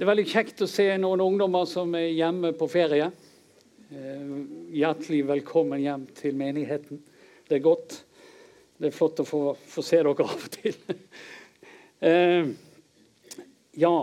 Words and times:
Det 0.00 0.06
er 0.06 0.14
veldig 0.14 0.30
kjekt 0.32 0.62
å 0.64 0.66
se 0.70 0.84
noen 0.96 1.20
ungdommer 1.20 1.66
som 1.68 1.90
er 1.92 2.06
hjemme 2.16 2.54
på 2.56 2.64
ferie. 2.72 3.10
Eh, 3.92 4.30
hjertelig 4.72 5.18
velkommen 5.28 5.82
hjem 5.82 6.06
til 6.16 6.38
menigheten. 6.40 7.02
Det 7.44 7.58
er 7.58 7.60
godt. 7.66 7.98
Det 8.80 8.88
er 8.88 8.96
flott 8.96 9.20
å 9.20 9.28
få, 9.28 9.42
få 9.60 9.84
se 9.84 10.00
dere 10.00 10.14
av 10.24 10.32
og 10.32 10.48
til. 10.56 10.80
Eh, 12.00 12.48
ja, 13.76 13.94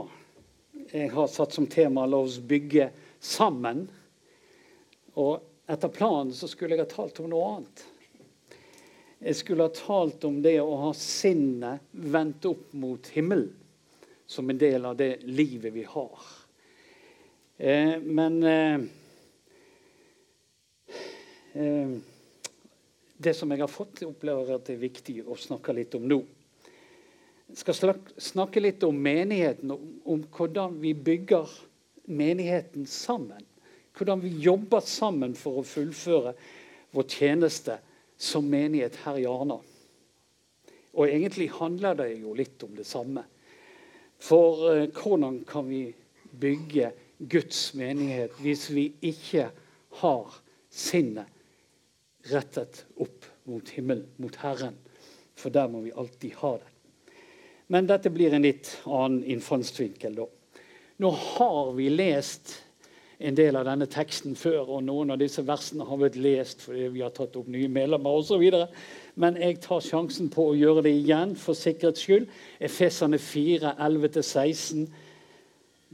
jeg 0.93 1.09
har 1.17 1.31
satt 1.33 1.55
som 1.57 1.65
tema 1.65 2.05
'La 2.05 2.19
oss 2.21 2.37
bygge 2.37 2.91
sammen'. 3.17 3.87
Og 5.17 5.41
etter 5.65 5.89
planen 5.89 6.29
så 6.29 6.45
skulle 6.45 6.77
jeg 6.77 6.85
ha 6.85 6.91
talt 6.91 7.23
om 7.23 7.31
noe 7.31 7.47
annet. 7.55 7.87
Jeg 9.17 9.39
skulle 9.41 9.65
ha 9.65 9.73
talt 9.73 10.29
om 10.29 10.43
det 10.45 10.59
å 10.61 10.77
ha 10.83 10.93
sinnet 10.93 11.89
vendt 11.89 12.45
opp 12.45 12.69
mot 12.77 13.09
himmelen 13.17 13.49
som 14.27 14.49
en 14.49 14.57
del 14.57 14.85
av 14.85 14.97
det 14.99 15.17
livet 15.23 15.73
vi 15.73 15.83
har. 15.83 16.19
Eh, 17.57 17.99
men 17.99 18.43
eh, 18.43 18.81
eh, 21.53 21.93
det 23.17 23.33
som 23.33 23.51
jeg 23.51 23.63
har 23.63 23.71
fått, 23.71 24.03
opplever 24.03 24.57
at 24.57 24.67
det 24.67 24.75
er 24.75 24.83
viktig 24.83 25.21
å 25.25 25.37
snakke 25.39 25.73
litt 25.73 25.95
om 25.97 26.05
nå. 26.05 26.19
Jeg 27.47 27.61
skal 27.63 27.95
snakke 28.19 28.61
litt 28.61 28.83
om 28.83 28.99
menigheten, 28.99 29.71
om, 29.71 29.87
om 30.03 30.25
hvordan 30.35 30.75
vi 30.83 30.91
bygger 30.93 31.49
menigheten 32.11 32.85
sammen. 32.85 33.41
Hvordan 33.97 34.21
vi 34.21 34.33
jobber 34.43 34.83
sammen 34.85 35.33
for 35.39 35.61
å 35.61 35.65
fullføre 35.65 36.35
vår 36.91 37.07
tjeneste 37.09 37.79
som 38.19 38.45
menighet 38.49 38.99
her 39.05 39.17
i 39.21 39.25
Arna. 39.29 39.57
Og 40.97 41.07
egentlig 41.07 41.49
handler 41.55 41.97
det 41.97 42.11
jo 42.19 42.35
litt 42.35 42.61
om 42.65 42.75
det 42.75 42.85
samme. 42.89 43.23
For 44.19 44.67
eh, 44.73 44.87
hvordan 44.93 45.43
kan 45.47 45.67
vi 45.69 45.95
bygge 46.39 46.91
Guds 47.17 47.73
menighet 47.77 48.35
hvis 48.41 48.67
vi 48.73 48.91
ikke 49.01 49.49
har 50.01 50.39
sinnet 50.69 51.29
rettet 52.31 52.83
opp 52.99 53.25
mot 53.47 53.69
himmelen, 53.69 54.07
mot 54.17 54.35
Herren? 54.41 54.77
For 55.37 55.53
der 55.53 55.69
må 55.69 55.83
vi 55.85 55.93
alltid 55.95 56.39
ha 56.41 56.57
det. 56.57 56.73
Men 57.67 57.87
dette 57.87 58.09
blir 58.09 58.33
en 58.33 58.45
litt 58.45 58.69
annen 58.85 59.23
innfallsvinkel, 59.27 60.15
da. 60.15 60.27
Nå 61.03 61.11
har 61.11 61.73
vi 61.77 61.89
lest 61.91 62.55
en 63.17 63.35
del 63.35 63.57
av 63.57 63.65
denne 63.67 63.87
teksten 63.89 64.37
før, 64.37 64.77
og 64.77 64.85
noen 64.85 65.13
av 65.13 65.19
disse 65.21 65.43
versene 65.45 65.85
har 65.85 65.99
blitt 65.99 66.17
lest 66.21 66.63
fordi 66.65 66.87
vi 66.93 67.03
har 67.03 67.13
tatt 67.13 67.35
opp 67.37 67.49
nye 67.51 67.69
medlemmer 67.69 68.21
osv. 68.21 68.45
Men 69.17 69.37
jeg 69.41 69.57
tar 69.63 69.81
sjansen 69.81 70.29
på 70.29 70.51
å 70.51 70.57
gjøre 70.57 70.83
det 70.85 70.93
igjen 70.93 71.33
for 71.39 71.57
sikkerhets 71.57 72.03
skyld. 72.05 72.27
Efesene 72.61 73.17
4, 73.17 73.73
11-16. 73.81 74.83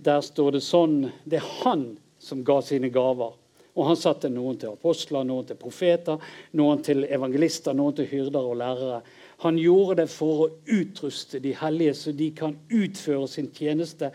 Der 0.04 0.20
står 0.26 0.58
det 0.58 0.64
sånn 0.66 0.98
Det 1.24 1.40
er 1.40 1.52
han 1.64 1.94
som 2.20 2.44
ga 2.44 2.60
sine 2.66 2.92
gaver. 2.92 3.38
Og 3.74 3.88
han 3.88 3.98
satte 3.98 4.30
noen 4.30 4.60
til 4.62 4.76
apostler, 4.76 5.26
noen 5.26 5.48
til 5.50 5.58
profeter, 5.58 6.20
noen 6.60 6.84
til 6.86 7.08
evangelister, 7.08 7.74
noen 7.74 7.96
til 7.98 8.10
hyrder 8.12 8.50
og 8.52 8.60
lærere. 8.60 9.00
Han 9.44 9.58
gjorde 9.58 10.04
det 10.04 10.10
for 10.14 10.44
å 10.44 10.50
utruste 10.76 11.42
de 11.42 11.56
hellige, 11.58 11.96
så 11.98 12.14
de 12.16 12.30
kan 12.38 12.54
utføre 12.70 13.28
sin 13.32 13.50
tjeneste. 13.56 14.12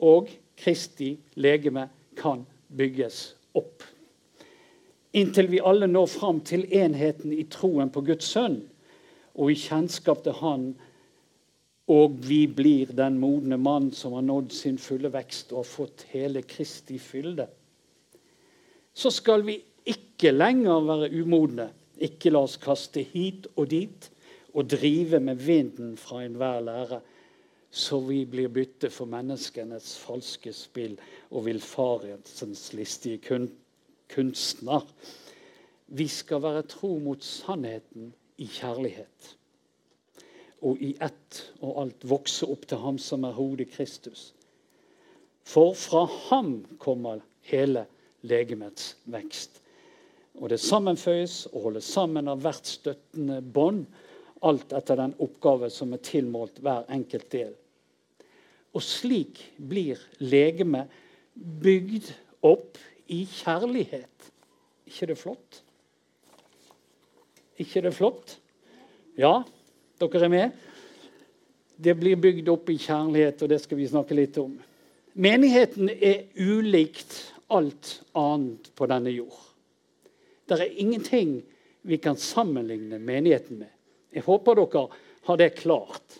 Og 0.00 0.30
Kristi 0.56 1.12
legeme 1.36 1.88
kan 2.16 2.46
bygges 2.74 3.34
opp. 3.58 3.84
Inntil 5.14 5.48
vi 5.52 5.60
alle 5.62 5.86
når 5.86 6.08
fram 6.10 6.40
til 6.46 6.64
enheten 6.74 7.32
i 7.32 7.44
troen 7.50 7.92
på 7.94 8.02
Guds 8.06 8.32
sønn 8.34 8.58
og 9.34 9.50
i 9.50 9.58
kjennskap 9.58 10.24
til 10.24 10.36
Han, 10.40 10.66
og 11.90 12.16
vi 12.24 12.44
blir 12.48 12.94
den 12.96 13.18
modne 13.20 13.58
mann 13.60 13.90
som 13.92 14.14
har 14.16 14.24
nådd 14.24 14.52
sin 14.54 14.78
fulle 14.80 15.10
vekst 15.12 15.52
og 15.52 15.62
har 15.62 15.70
fått 15.70 16.06
hele 16.14 16.42
Kristi 16.48 16.98
fylde. 17.02 17.46
Så 18.94 19.10
skal 19.10 19.44
vi 19.46 19.58
ikke 19.90 20.32
lenger 20.32 20.86
være 20.86 21.10
umodne, 21.20 21.68
ikke 21.98 22.32
la 22.32 22.44
oss 22.46 22.56
kaste 22.62 23.04
hit 23.04 23.50
og 23.54 23.68
dit 23.74 24.08
og 24.54 24.70
drive 24.70 25.20
med 25.20 25.42
vinden 25.42 25.98
fra 25.98 26.22
enhver 26.24 26.62
lære 26.64 27.02
så 27.74 27.98
vi 28.00 28.20
blir 28.26 28.52
bytte 28.54 28.86
for 28.94 29.10
menneskenes 29.10 29.96
falske 29.98 30.52
spill 30.54 30.94
og 31.34 31.48
villfarelsens 31.48 32.68
listige 32.78 33.18
kun 33.24 33.48
kunstner. 34.12 34.84
Vi 35.86 36.08
skal 36.08 36.42
være 36.42 36.66
tro 36.68 36.96
mot 36.98 37.24
sannheten 37.24 38.12
i 38.40 38.46
kjærlighet. 38.50 39.34
Og 40.64 40.80
i 40.80 40.94
ett 41.02 41.40
og 41.60 41.82
alt 41.82 42.06
vokse 42.08 42.48
opp 42.48 42.64
til 42.68 42.80
ham 42.80 42.98
som 42.98 43.26
er 43.28 43.36
hodet 43.36 43.68
Kristus. 43.74 44.32
For 45.44 45.74
fra 45.76 46.06
ham 46.30 46.64
kommer 46.80 47.20
hele 47.50 47.84
legemets 48.24 48.94
vekst. 49.12 49.60
Og 50.40 50.50
det 50.50 50.58
sammenføyes 50.60 51.44
og 51.52 51.68
holdes 51.68 51.90
sammen 51.94 52.30
av 52.32 52.40
hvert 52.42 52.66
støttende 52.66 53.38
bånd, 53.44 53.84
alt 54.44 54.72
etter 54.76 54.98
den 54.98 55.14
oppgave 55.24 55.70
som 55.72 55.94
er 55.94 56.02
tilmålt 56.04 56.58
hver 56.64 56.88
enkelt 56.92 57.30
del. 57.32 57.52
Og 58.74 58.82
slik 58.82 59.40
blir 59.56 60.00
legemet 60.18 60.90
bygd 61.34 62.10
opp 62.44 62.80
i 63.06 63.24
kjærlighet. 63.26 64.32
ikke 64.86 65.06
det 65.06 65.18
flott? 65.18 65.64
ikke 67.58 67.82
det 67.84 67.94
flott? 67.94 68.38
Ja, 69.18 69.42
dere 70.00 70.24
er 70.26 70.32
med? 70.32 70.54
Det 71.76 71.94
blir 71.98 72.18
bygd 72.18 72.48
opp 72.50 72.70
i 72.70 72.78
kjærlighet, 72.78 73.42
og 73.42 73.50
det 73.50 73.60
skal 73.62 73.78
vi 73.78 73.90
snakke 73.90 74.16
litt 74.16 74.38
om. 74.42 74.54
Menigheten 75.14 75.90
er 75.94 76.26
ulikt 76.34 77.16
alt 77.54 78.00
annet 78.18 78.70
på 78.74 78.88
denne 78.90 79.12
jord. 79.14 79.40
Det 80.46 80.58
er 80.58 80.80
ingenting 80.82 81.38
vi 81.86 81.98
kan 82.02 82.18
sammenligne 82.18 82.98
menigheten 82.98 83.60
med. 83.62 83.70
Jeg 84.14 84.26
håper 84.26 84.58
dere 84.58 84.86
har 85.24 85.38
det 85.40 85.54
klart. 85.58 86.18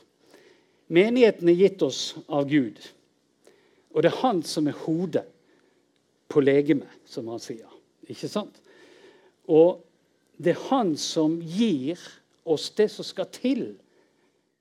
Menigheten 0.95 1.49
er 1.49 1.59
gitt 1.59 1.83
oss 1.83 2.15
av 2.29 2.47
Gud. 2.49 2.79
Og 3.95 4.03
det 4.03 4.11
er 4.11 4.23
han 4.23 4.43
som 4.47 4.69
er 4.69 4.79
hodet 4.85 5.27
på 6.29 6.41
legemet, 6.41 6.91
som 7.07 7.29
han 7.33 7.43
sier. 7.43 7.71
Ikke 8.09 8.29
sant? 8.29 8.61
Og 9.51 9.83
det 10.37 10.55
er 10.55 10.67
han 10.71 10.95
som 10.99 11.39
gir 11.41 12.01
oss 12.45 12.71
det 12.77 12.89
som 12.93 13.07
skal 13.07 13.31
til 13.33 13.65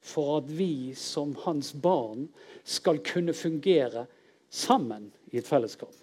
for 0.04 0.38
at 0.42 0.50
vi 0.52 0.94
som 1.00 1.36
hans 1.46 1.72
barn 1.74 2.28
skal 2.64 3.00
kunne 3.06 3.36
fungere 3.36 4.06
sammen 4.52 5.10
i 5.32 5.40
et 5.40 5.48
fellesskap. 5.48 5.96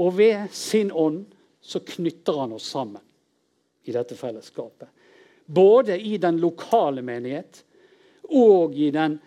Og 0.00 0.16
ved 0.16 0.48
sin 0.56 0.92
ånd 0.92 1.26
så 1.60 1.82
knytter 1.84 2.40
han 2.40 2.56
oss 2.56 2.70
sammen 2.72 3.02
i 3.84 3.92
dette 3.94 4.16
fellesskapet. 4.16 4.88
Både 5.46 5.98
i 6.00 6.16
den 6.18 6.40
lokale 6.40 7.02
menighet, 7.04 7.60
og 8.32 8.74
i 8.74 8.88
den 8.94 9.18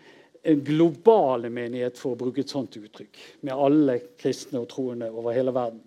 globale 0.66 1.50
menighet, 1.50 1.97
for 1.97 2.13
å 2.13 2.19
bruke 2.19 2.44
et 2.44 2.51
sånt 2.51 2.75
uttrykk. 2.78 3.17
Med 3.41 3.53
alle 3.53 4.00
kristne 4.19 4.61
og 4.61 4.69
troende 4.72 5.09
over 5.11 5.35
hele 5.35 5.53
verden. 5.56 5.81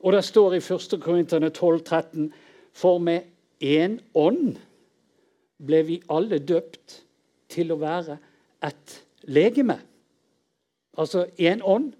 Og 0.00 0.14
det 0.14 0.22
står 0.24 0.54
i 0.54 0.62
1. 0.62 0.98
Korinterne 1.02 1.50
12, 1.50 1.80
13, 1.82 2.32
For 2.72 2.98
med 3.02 3.26
én 3.60 3.98
ånd 4.14 4.58
ble 5.58 5.82
vi 5.88 5.98
alle 6.14 6.38
døpt 6.38 7.00
til 7.50 7.72
å 7.74 7.80
være 7.80 8.18
et 8.62 8.98
legeme. 9.26 9.80
Altså 10.98 11.26
én 11.38 11.62
ånd, 11.66 11.92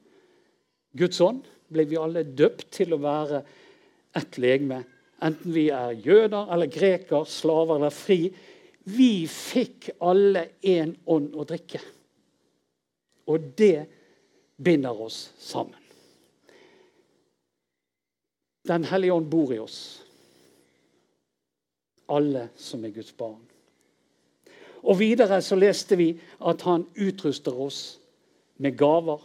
Guds 0.98 1.20
ånd, 1.20 1.42
ble 1.68 1.84
vi 1.90 1.98
alle 1.98 2.22
døpt 2.22 2.70
til 2.78 2.94
å 2.94 3.00
være 3.02 3.42
et 4.18 4.38
legeme. 4.38 4.84
Enten 5.22 5.54
vi 5.54 5.68
er 5.74 5.98
jøder 5.98 6.52
eller 6.54 6.70
greker, 6.70 7.26
slaver 7.26 7.80
eller 7.80 7.94
fri. 7.94 8.28
Vi 8.88 9.26
fikk 9.28 9.90
alle 10.00 10.46
én 10.64 10.94
ånd 11.04 11.34
å 11.36 11.44
drikke. 11.48 11.80
Og 13.28 13.50
det 13.58 13.84
binder 14.56 15.00
oss 15.04 15.28
sammen. 15.38 15.76
Den 18.68 18.84
hellige 18.88 19.16
ånd 19.16 19.28
bor 19.32 19.52
i 19.52 19.60
oss. 19.60 19.78
Alle 22.08 22.48
som 22.56 22.84
er 22.84 22.94
Guds 22.96 23.12
barn. 23.16 23.40
Og 24.82 24.98
Videre 25.00 25.40
så 25.44 25.56
leste 25.58 25.98
vi 25.98 26.12
at 26.48 26.62
han 26.64 26.86
utruster 26.96 27.56
oss 27.60 27.98
med 28.62 28.76
gaver 28.78 29.20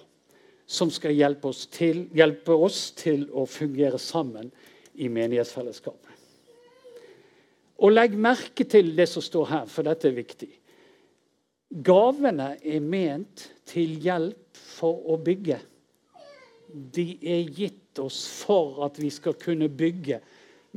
som 0.65 0.91
skal 0.91 1.15
hjelpe 1.15 1.51
oss 1.51 1.65
til, 1.71 2.07
hjelpe 2.15 2.55
oss 2.55 2.89
til 2.97 3.27
å 3.31 3.45
fungere 3.49 3.99
sammen 4.01 4.51
i 4.95 5.09
menighetsfellesskapet. 5.11 6.12
Og 7.83 7.91
legg 7.91 8.15
merke 8.15 8.63
til 8.69 8.93
det 8.95 9.09
som 9.11 9.23
står 9.23 9.49
her, 9.49 9.65
for 9.67 9.83
dette 9.87 10.07
er 10.07 10.15
viktig. 10.15 10.49
Gavene 11.83 12.53
er 12.61 12.83
ment 12.85 13.47
til 13.67 13.97
hjelp 14.03 14.55
for 14.55 15.03
å 15.09 15.17
bygge. 15.19 15.57
De 16.69 17.07
er 17.19 17.49
gitt 17.53 17.99
oss 18.01 18.23
for 18.45 18.83
at 18.85 18.99
vi 19.01 19.09
skal 19.13 19.35
kunne 19.41 19.69
bygge 19.69 20.21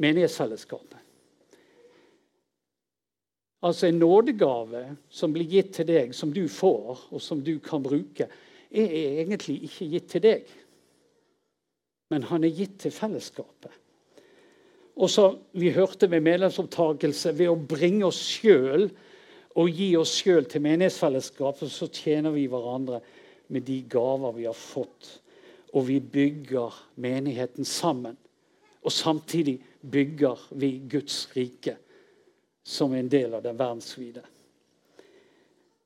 menighetsfellesskapet. 0.02 1.02
Altså 3.66 3.88
en 3.88 3.98
nådegave 3.98 4.82
som 5.10 5.32
blir 5.34 5.48
gitt 5.50 5.72
til 5.78 5.88
deg, 5.88 6.12
som 6.14 6.32
du 6.32 6.44
får, 6.48 7.06
og 7.10 7.22
som 7.22 7.40
du 7.42 7.56
kan 7.64 7.82
bruke, 7.82 8.28
er 8.70 9.22
egentlig 9.22 9.62
ikke 9.68 9.88
gitt 9.94 10.10
til 10.12 10.24
deg. 10.26 10.52
Men 12.12 12.28
han 12.30 12.44
er 12.46 12.54
gitt 12.54 12.78
til 12.84 12.94
fellesskapet. 12.94 13.72
Og 14.96 15.10
så 15.10 15.36
Vi 15.52 15.70
hørte 15.70 16.08
med 16.08 16.24
medlemsopptakelse 16.24 17.34
ved 17.38 17.48
å 17.52 17.56
bringe 17.68 18.06
oss 18.06 18.20
sjøl 18.20 18.90
og 19.56 19.70
gi 19.72 19.94
oss 19.96 20.12
sjøl 20.20 20.44
til 20.44 20.60
menighetsfellesskapet, 20.64 21.70
så 21.72 21.88
tjener 21.88 22.34
vi 22.34 22.44
hverandre 22.46 23.00
med 23.48 23.64
de 23.64 23.78
gaver 23.88 24.34
vi 24.36 24.44
har 24.44 24.56
fått. 24.56 25.08
Og 25.72 25.88
vi 25.88 25.96
bygger 26.00 26.76
menigheten 27.00 27.64
sammen. 27.64 28.16
Og 28.84 28.92
samtidig 28.92 29.58
bygger 29.80 30.44
vi 30.50 30.76
Guds 30.90 31.24
rike 31.36 31.78
som 32.66 32.92
en 32.92 33.08
del 33.08 33.34
av 33.34 33.44
den 33.46 33.56
verdensvide. 33.58 34.22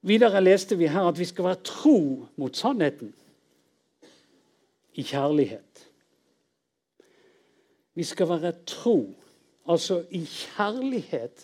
Videre 0.02 0.40
leste 0.40 0.78
vi 0.80 0.88
her 0.90 1.10
at 1.10 1.18
vi 1.18 1.28
skal 1.28 1.50
være 1.50 1.62
tro 1.64 1.98
mot 2.40 2.56
sannheten 2.56 3.12
i 4.98 5.04
kjærlighet. 5.04 5.69
Vi 8.00 8.04
skal 8.08 8.30
være 8.30 8.54
tro. 8.64 9.12
Altså 9.68 9.98
i 10.10 10.22
kjærlighet 10.24 11.42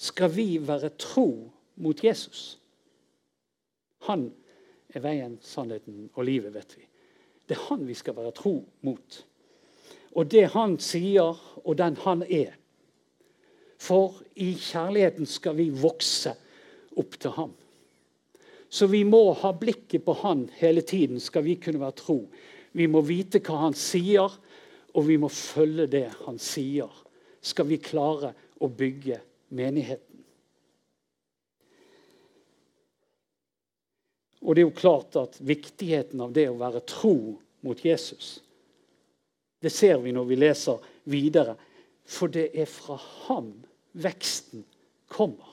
skal 0.00 0.30
vi 0.32 0.46
være 0.64 0.88
tro 0.96 1.50
mot 1.76 2.04
Jesus. 2.04 2.56
Han 4.08 4.30
er 4.88 5.04
veien, 5.04 5.34
sannheten 5.44 6.06
og 6.14 6.24
livet, 6.24 6.54
vet 6.54 6.72
vi. 6.78 6.86
Det 7.44 7.58
er 7.58 7.66
han 7.66 7.84
vi 7.84 7.98
skal 7.98 8.16
være 8.16 8.32
tro 8.40 8.54
mot. 8.88 9.20
Og 10.16 10.30
det 10.32 10.46
han 10.54 10.78
sier, 10.80 11.36
og 11.64 11.76
den 11.76 12.00
han 12.06 12.24
er. 12.24 12.56
For 13.76 14.22
i 14.40 14.54
kjærligheten 14.56 15.28
skal 15.28 15.60
vi 15.60 15.68
vokse 15.76 16.32
opp 16.96 17.20
til 17.20 17.36
ham. 17.36 17.52
Så 18.72 18.88
vi 18.88 19.04
må 19.04 19.26
ha 19.42 19.52
blikket 19.52 20.08
på 20.08 20.16
han 20.24 20.48
hele 20.56 20.80
tiden 20.80 21.20
skal 21.20 21.44
vi 21.44 21.60
kunne 21.60 21.84
være 21.84 22.00
tro. 22.00 22.22
Vi 22.72 22.88
må 22.88 23.04
vite 23.04 23.44
hva 23.44 23.66
han 23.66 23.76
sier, 23.76 24.32
og 24.98 25.06
vi 25.06 25.18
må 25.20 25.30
følge 25.30 25.86
det 25.90 26.08
han 26.24 26.40
sier. 26.42 26.90
Skal 27.38 27.68
vi 27.68 27.78
klare 27.78 28.32
å 28.58 28.66
bygge 28.66 29.20
menigheten. 29.54 30.24
Og 34.42 34.54
det 34.54 34.62
er 34.62 34.66
jo 34.66 34.74
klart 34.74 35.16
at 35.18 35.38
viktigheten 35.44 36.20
av 36.24 36.34
det 36.34 36.48
å 36.50 36.58
være 36.58 36.82
tro 36.88 37.14
mot 37.66 37.80
Jesus, 37.84 38.38
det 39.58 39.70
ser 39.74 39.98
vi 40.02 40.12
når 40.14 40.28
vi 40.28 40.38
leser 40.38 40.84
videre. 41.10 41.56
For 42.08 42.30
det 42.32 42.48
er 42.56 42.68
fra 42.70 42.96
ham 43.26 43.50
veksten 43.98 44.62
kommer. 45.10 45.50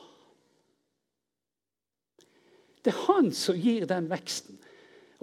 Det 2.86 2.94
er 2.94 3.02
han 3.08 3.32
som 3.34 3.58
gir 3.58 3.88
den 3.90 4.08
veksten. 4.12 4.60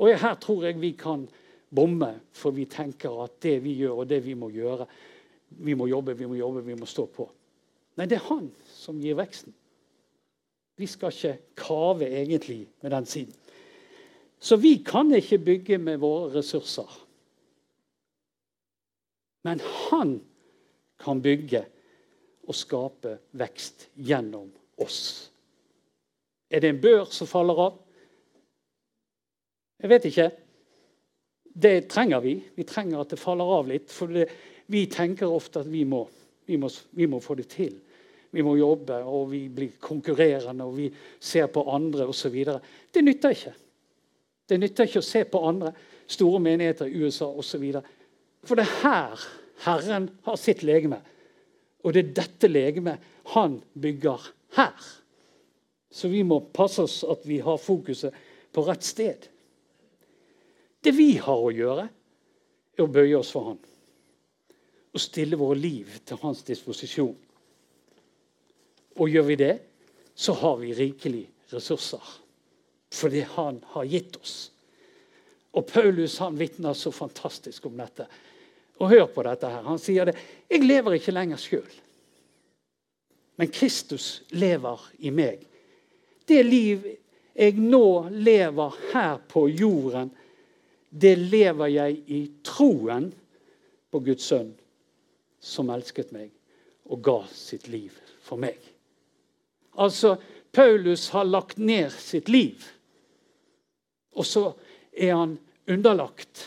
Og 0.03 0.11
her 0.19 0.35
tror 0.43 0.67
jeg 0.67 0.81
vi 0.83 0.91
kan 0.99 1.29
bomme, 1.75 2.13
for 2.37 2.55
vi 2.55 2.67
tenker 2.71 3.17
at 3.25 3.39
det 3.43 3.57
vi 3.65 3.77
gjør, 3.81 4.03
og 4.03 4.11
det 4.11 4.21
vi 4.25 4.37
må 4.39 4.51
gjøre 4.53 4.87
Vi 5.53 5.75
må 5.77 5.85
jobbe, 5.85 6.15
vi 6.17 6.25
må 6.25 6.35
jobbe, 6.35 6.63
vi 6.65 6.75
må 6.75 6.87
stå 6.89 7.05
på. 7.13 7.27
Nei, 8.01 8.07
det 8.09 8.17
er 8.17 8.29
han 8.31 8.47
som 8.73 8.97
gir 8.97 9.19
veksten. 9.19 9.53
Vi 10.81 10.87
skal 10.89 11.13
ikke 11.13 11.33
kave 11.61 12.09
egentlig 12.09 12.63
med 12.81 12.95
den 12.95 13.07
siden. 13.07 13.35
Så 14.41 14.57
vi 14.57 14.79
kan 14.81 15.13
ikke 15.13 15.39
bygge 15.39 15.79
med 15.79 16.01
våre 16.01 16.31
ressurser. 16.39 16.89
Men 19.45 19.61
han 19.61 20.17
kan 21.05 21.21
bygge 21.23 21.67
og 22.49 22.57
skape 22.57 23.19
vekst 23.39 23.91
gjennom 23.95 24.49
oss. 24.81 25.29
Er 26.51 26.65
det 26.65 26.73
en 26.73 26.81
bør 26.83 27.05
som 27.13 27.29
faller 27.29 27.61
av? 27.69 27.79
Jeg 29.83 29.91
vet 29.91 30.09
ikke. 30.11 30.29
Det 31.53 31.89
trenger 31.93 32.21
vi. 32.25 32.37
Vi 32.55 32.65
trenger 32.65 33.03
at 33.03 33.13
det 33.13 33.21
faller 33.21 33.49
av 33.59 33.69
litt. 33.69 33.91
For 33.93 34.11
det, 34.13 34.29
vi 34.73 34.87
tenker 34.91 35.31
ofte 35.31 35.63
at 35.63 35.71
vi 35.71 35.85
må, 35.89 36.05
vi, 36.49 36.59
må, 36.61 36.71
vi 36.97 37.09
må, 37.11 37.21
få 37.21 37.37
det 37.39 37.49
til. 37.53 37.75
Vi 38.33 38.45
må 38.45 38.55
jobbe, 38.57 39.03
og 39.05 39.29
vi 39.35 39.45
blir 39.53 39.75
konkurrerende, 39.83 40.65
og 40.65 40.79
vi 40.79 40.89
ser 41.21 41.51
på 41.53 41.67
andre 41.69 42.07
osv. 42.09 42.39
Det 42.93 43.05
nytter 43.05 43.37
ikke. 43.37 43.53
Det 44.49 44.59
nytter 44.61 44.89
ikke 44.89 45.03
å 45.03 45.07
se 45.07 45.25
på 45.29 45.43
andre 45.49 45.75
store 46.11 46.41
menigheter 46.43 46.89
i 46.89 47.05
USA 47.05 47.29
osv. 47.29 47.67
For 48.43 48.59
det 48.59 48.67
er 48.67 48.81
her 48.83 49.29
Herren 49.63 50.09
har 50.27 50.39
sitt 50.41 50.65
legeme. 50.67 50.99
Og 51.83 51.95
det 51.95 52.03
er 52.03 52.17
dette 52.23 52.51
legemet 52.51 53.03
han 53.35 53.61
bygger 53.79 54.31
her. 54.57 54.89
Så 55.93 56.09
vi 56.09 56.23
må 56.27 56.41
passe 56.55 56.83
oss 56.83 57.03
at 57.05 57.27
vi 57.29 57.39
har 57.45 57.61
fokuset 57.61 58.15
på 58.53 58.65
rett 58.67 58.85
sted. 58.87 59.29
Det 60.83 60.93
vi 60.97 61.15
har 61.23 61.39
å 61.39 61.53
gjøre, 61.55 61.85
er 62.75 62.83
å 62.83 62.91
bøye 62.91 63.19
oss 63.19 63.31
for 63.35 63.53
han. 63.53 63.61
Og 64.93 65.01
stille 65.01 65.39
våre 65.41 65.61
liv 65.61 65.93
til 66.05 66.19
hans 66.25 66.43
disposisjon. 66.47 67.15
Og 69.01 69.09
gjør 69.09 69.29
vi 69.31 69.37
det, 69.41 69.55
så 70.15 70.35
har 70.37 70.59
vi 70.61 70.75
rikelig 70.77 71.25
ressurser. 71.53 72.03
Fordi 72.93 73.23
han 73.37 73.63
har 73.73 73.89
gitt 73.89 74.19
oss. 74.21 74.37
Og 75.57 75.67
Paulus 75.69 76.19
han 76.21 76.37
vitner 76.37 76.77
så 76.77 76.93
fantastisk 76.93 77.67
om 77.69 77.79
dette. 77.81 78.09
Og 78.81 78.91
hør 78.91 79.07
på 79.15 79.25
dette 79.25 79.49
her. 79.49 79.65
Han 79.65 79.81
sier 79.81 80.09
det. 80.09 80.17
Jeg 80.51 80.67
lever 80.67 80.99
ikke 80.99 81.15
lenger 81.15 81.41
sjøl. 81.41 81.79
Men 83.41 83.53
Kristus 83.53 84.23
lever 84.37 84.81
i 85.01 85.13
meg. 85.15 85.45
Det 86.29 86.43
liv 86.45 86.85
jeg 87.33 87.57
nå 87.57 88.11
lever 88.13 88.77
her 88.93 89.17
på 89.29 89.47
jorden, 89.49 90.11
det 90.93 91.15
lever 91.17 91.73
jeg 91.73 91.99
i 92.13 92.21
troen 92.45 93.09
på 93.93 94.01
Guds 94.05 94.29
sønn, 94.29 94.53
som 95.41 95.73
elsket 95.73 96.13
meg 96.15 96.31
og 96.93 97.01
ga 97.05 97.19
sitt 97.33 97.69
liv 97.73 97.97
for 98.23 98.41
meg. 98.41 98.59
Altså, 99.81 100.17
Paulus 100.53 101.09
har 101.15 101.25
lagt 101.25 101.57
ned 101.59 101.91
sitt 101.97 102.29
liv. 102.29 102.61
Og 104.13 104.29
så 104.29 104.51
er 104.93 105.15
han 105.17 105.39
underlagt 105.71 106.45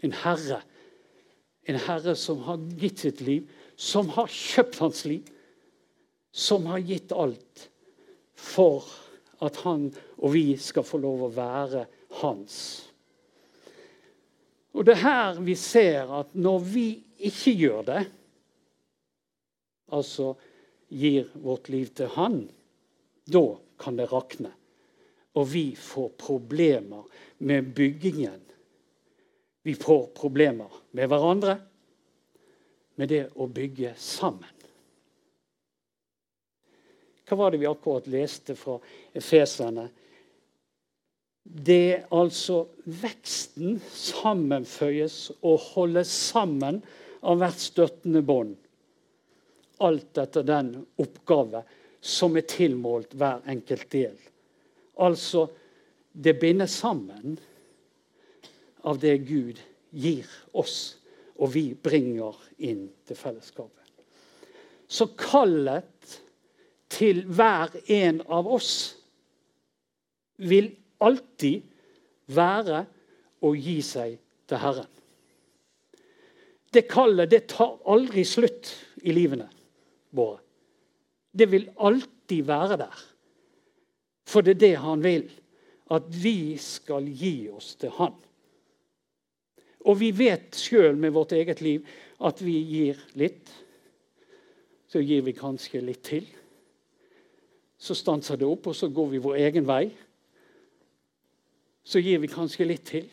en 0.00 0.14
herre 0.24 0.62
en 1.66 1.78
herre 1.82 2.14
som 2.18 2.44
har 2.46 2.62
gitt 2.78 3.02
sitt 3.02 3.20
liv, 3.26 3.46
som 3.76 4.08
har 4.14 4.30
kjøpt 4.30 4.78
hans 4.84 5.04
liv, 5.08 5.26
som 6.30 6.66
har 6.70 6.84
gitt 6.86 7.12
alt 7.12 7.66
for 8.38 8.86
at 9.44 9.58
han 9.64 9.88
og 10.16 10.32
vi 10.36 10.54
skal 10.60 10.86
få 10.86 11.00
lov 11.02 11.26
å 11.26 11.32
være 11.34 11.86
hans. 12.22 12.58
Og 14.76 14.84
Det 14.84 14.92
er 14.92 15.04
her 15.06 15.40
vi 15.40 15.54
ser 15.56 16.10
at 16.12 16.34
når 16.36 16.58
vi 16.60 16.86
ikke 17.24 17.54
gjør 17.56 17.82
det, 17.86 18.02
altså 19.92 20.34
gir 20.92 21.30
vårt 21.40 21.70
liv 21.72 21.88
til 21.96 22.12
han, 22.12 22.42
da 23.24 23.46
kan 23.80 23.96
det 23.96 24.10
rakne. 24.12 24.52
Og 25.36 25.48
vi 25.52 25.70
får 25.76 26.12
problemer 26.20 27.08
med 27.38 27.72
byggingen 27.76 28.46
vi 29.66 29.74
får 29.74 30.06
problemer 30.06 30.70
med 30.90 31.08
hverandre, 31.10 31.56
med 32.94 33.08
det 33.10 33.24
å 33.34 33.48
bygge 33.50 33.96
sammen. 33.98 34.52
Hva 37.26 37.38
var 37.40 37.50
det 37.50 37.58
vi 37.58 37.66
akkurat 37.66 38.06
leste 38.06 38.54
fra 38.54 38.76
Efeserne? 39.10 39.88
Det 41.46 42.06
altså 42.14 42.64
veksten 42.84 43.78
sammenføyes 43.94 45.18
og 45.46 45.60
holdes 45.72 46.10
sammen 46.10 46.80
av 47.26 47.40
hvert 47.40 47.62
støttende 47.62 48.22
bånd. 48.26 48.56
Alt 49.86 50.18
etter 50.18 50.46
den 50.46 50.72
oppgave 51.02 51.62
som 52.00 52.36
er 52.38 52.46
tilmålt 52.48 53.14
hver 53.18 53.44
enkelt 53.50 53.88
del. 53.92 54.16
Altså, 55.02 55.46
det 56.12 56.38
binder 56.40 56.70
sammen 56.70 57.36
av 58.86 59.00
det 59.02 59.18
Gud 59.28 59.60
gir 59.90 60.28
oss, 60.56 60.96
og 61.36 61.52
vi 61.52 61.68
bringer 61.74 62.36
inn 62.64 62.86
til 63.06 63.18
fellesskapet. 63.18 63.82
Så 64.88 65.10
kallet 65.18 66.16
til 66.92 67.24
hver 67.26 67.74
en 67.90 68.22
av 68.30 68.46
oss 68.48 68.72
vil 70.38 70.70
alltid 71.04 71.62
være 72.32 72.84
å 73.44 73.52
gi 73.54 73.80
seg 73.84 74.16
til 74.48 74.62
Herren. 74.62 74.90
Det 76.72 76.84
kallet 76.90 77.30
det 77.30 77.46
tar 77.52 77.78
aldri 77.88 78.24
slutt 78.26 78.72
i 79.06 79.14
livene 79.14 79.48
våre. 80.16 80.42
Det 81.36 81.48
vil 81.52 81.68
alltid 81.76 82.46
være 82.48 82.78
der. 82.80 83.02
For 84.26 84.44
det 84.44 84.56
er 84.56 84.62
det 84.62 84.76
han 84.82 85.04
vil. 85.04 85.26
At 85.92 86.08
vi 86.10 86.56
skal 86.58 87.06
gi 87.06 87.46
oss 87.52 87.76
til 87.78 87.92
Han. 87.94 88.16
Og 89.86 90.00
vi 90.00 90.08
vet 90.10 90.56
sjøl 90.58 90.96
med 90.98 91.12
vårt 91.14 91.36
eget 91.36 91.60
liv 91.62 91.84
at 92.26 92.40
vi 92.42 92.56
gir 92.58 92.98
litt. 93.14 93.52
Så 94.90 94.98
gir 94.98 95.22
vi 95.22 95.34
kanskje 95.36 95.84
litt 95.84 96.02
til. 96.08 96.26
Så 97.78 97.94
stanser 97.94 98.40
det 98.40 98.48
opp, 98.48 98.66
og 98.66 98.74
så 98.74 98.88
går 98.90 99.12
vi 99.12 99.22
vår 99.22 99.38
egen 99.46 99.68
vei. 99.68 99.84
Så 101.86 102.02
gir 102.02 102.18
vi 102.22 102.30
kanskje 102.30 102.68
litt 102.68 102.86
til 102.90 103.06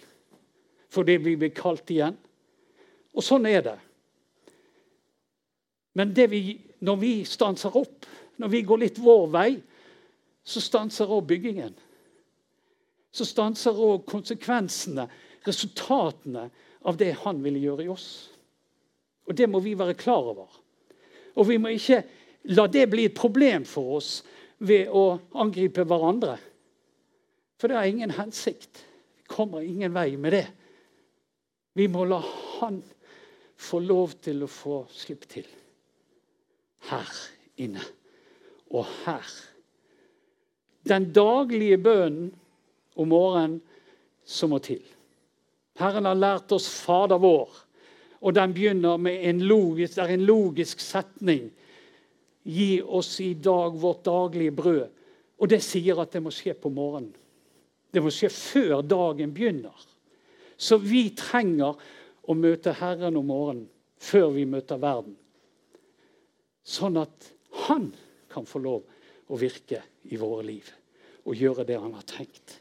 fordi 0.94 1.16
vi 1.18 1.32
blir 1.42 1.50
kalt 1.58 1.90
igjen. 1.90 2.14
Og 3.18 3.26
sånn 3.26 3.48
er 3.50 3.64
det. 3.66 3.78
Men 5.98 6.12
det 6.14 6.28
vi, 6.30 6.42
når 6.86 7.00
vi 7.02 7.14
stanser 7.26 7.74
opp, 7.78 8.06
når 8.38 8.52
vi 8.54 8.62
går 8.66 8.82
litt 8.84 9.00
vår 9.02 9.24
vei, 9.34 9.50
så 10.46 10.62
stanser 10.62 11.10
òg 11.10 11.26
byggingen. 11.30 11.74
Så 13.14 13.26
stanser 13.26 13.78
òg 13.78 14.06
konsekvensene, 14.10 15.08
resultatene 15.46 16.48
av 16.86 16.98
det 17.00 17.14
han 17.24 17.42
ville 17.44 17.62
gjøre 17.62 17.86
i 17.86 17.92
oss. 17.94 18.08
Og 19.26 19.38
det 19.38 19.48
må 19.50 19.62
vi 19.64 19.76
være 19.80 19.98
klar 19.98 20.30
over. 20.34 20.50
Og 21.38 21.48
vi 21.48 21.58
må 21.62 21.74
ikke 21.74 22.04
la 22.54 22.66
det 22.68 22.88
bli 22.92 23.08
et 23.08 23.18
problem 23.18 23.66
for 23.66 24.00
oss 24.00 24.18
ved 24.64 24.90
å 24.92 25.18
angripe 25.42 25.86
hverandre. 25.88 26.38
For 27.64 27.72
det 27.72 27.78
har 27.78 27.86
ingen 27.88 28.12
hensikt. 28.12 28.86
Vi 29.16 29.24
kommer 29.32 29.62
ingen 29.64 29.94
vei 29.96 30.18
med 30.20 30.34
det. 30.36 30.48
Vi 31.80 31.86
må 31.88 32.04
la 32.04 32.18
Han 32.60 32.82
få 33.56 33.80
lov 33.80 34.18
til 34.20 34.44
å 34.44 34.50
få 34.52 34.82
slippe 34.92 35.30
til. 35.32 35.48
Her 36.90 37.14
inne 37.64 37.86
og 38.68 38.84
her. 39.06 39.32
Den 40.84 41.08
daglige 41.16 41.80
bønnen 41.80 42.34
om 43.00 43.14
morgenen 43.16 43.56
som 44.28 44.52
må 44.52 44.60
til. 44.60 44.84
Herren 45.80 46.12
har 46.12 46.20
lært 46.20 46.52
oss 46.52 46.68
Fader 46.84 47.24
vår, 47.24 47.48
og 48.20 48.36
den 48.36 48.60
begynner 48.60 49.00
med 49.00 49.24
en 49.24 49.40
logisk, 49.40 50.04
er 50.04 50.18
en 50.18 50.28
logisk 50.28 50.84
setning. 50.84 51.48
Gi 52.44 52.82
oss 52.84 53.16
i 53.24 53.34
dag 53.40 53.80
vårt 53.80 54.04
daglige 54.04 54.52
brød. 54.52 54.88
Og 55.40 55.56
det 55.56 55.64
sier 55.64 56.04
at 56.04 56.12
det 56.12 56.28
må 56.28 56.36
skje 56.36 56.60
på 56.60 56.68
morgenen. 56.68 57.16
Det 57.94 58.02
må 58.02 58.10
skje 58.14 58.30
før 58.34 58.82
dagen 58.82 59.34
begynner. 59.36 59.76
Så 60.58 60.80
vi 60.82 61.10
trenger 61.18 61.78
å 62.24 62.36
møte 62.38 62.74
Herren 62.80 63.20
om 63.20 63.30
morgenen 63.30 63.70
før 64.04 64.32
vi 64.36 64.48
møter 64.50 64.82
verden. 64.82 65.16
Sånn 66.64 66.98
at 67.02 67.32
Han 67.68 67.92
kan 68.34 68.48
få 68.50 68.60
lov 68.64 69.30
å 69.30 69.38
virke 69.38 69.84
i 70.10 70.18
våre 70.18 70.42
liv 70.48 70.72
og 71.24 71.38
gjøre 71.38 71.68
det 71.70 71.78
Han 71.80 71.94
har 71.94 72.08
tenkt. 72.10 72.58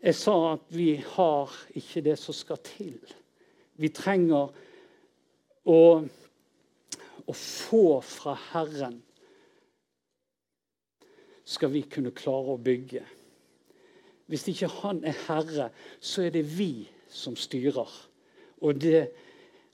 Jeg 0.00 0.16
sa 0.16 0.34
at 0.54 0.70
vi 0.72 0.94
har 0.96 1.52
ikke 1.76 2.00
det 2.06 2.14
som 2.16 2.32
skal 2.32 2.56
til. 2.64 2.96
Vi 3.76 3.90
trenger 3.92 4.48
å, 5.68 5.80
å 7.30 7.36
få 7.36 8.00
fra 8.04 8.34
Herren 8.50 8.98
skal 11.50 11.72
vi 11.72 11.82
kunne 11.90 12.12
klare 12.14 12.54
å 12.54 12.60
bygge. 12.62 13.02
Hvis 14.30 14.46
ikke 14.52 14.70
Han 14.80 15.02
er 15.04 15.16
herre, 15.26 15.70
så 16.00 16.22
er 16.22 16.34
det 16.34 16.44
vi 16.46 16.86
som 17.10 17.34
styrer. 17.36 17.90
Og, 18.60 18.76
det, 18.78 19.08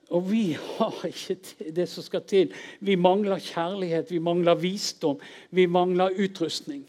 og 0.09 0.31
vi 0.31 0.55
har 0.57 0.97
ikke 1.05 1.37
det 1.77 1.89
som 1.93 2.07
skal 2.07 2.25
til. 2.25 2.55
Vi 2.81 2.97
mangler 2.97 3.43
kjærlighet, 3.43 4.11
vi 4.11 4.23
mangler 4.25 4.57
visdom, 4.57 5.21
vi 5.51 5.67
mangler 5.69 6.17
utrustning. 6.17 6.87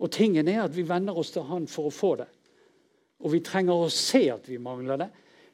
Og 0.00 0.08
tingen 0.08 0.48
er 0.48 0.62
at 0.64 0.72
vi 0.72 0.86
venner 0.88 1.18
oss 1.20 1.34
til 1.34 1.44
Han 1.50 1.68
for 1.68 1.90
å 1.90 1.92
få 1.92 2.14
det. 2.22 2.30
Og 3.20 3.34
vi 3.34 3.42
trenger 3.44 3.76
å 3.76 3.92
se 3.92 4.22
at 4.32 4.48
vi 4.48 4.56
mangler 4.56 5.02
det, 5.02 5.10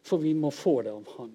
for 0.07 0.23
vi 0.23 0.37
må 0.39 0.53
få 0.55 0.79
det 0.87 0.95
av 0.95 1.17
Han. 1.17 1.35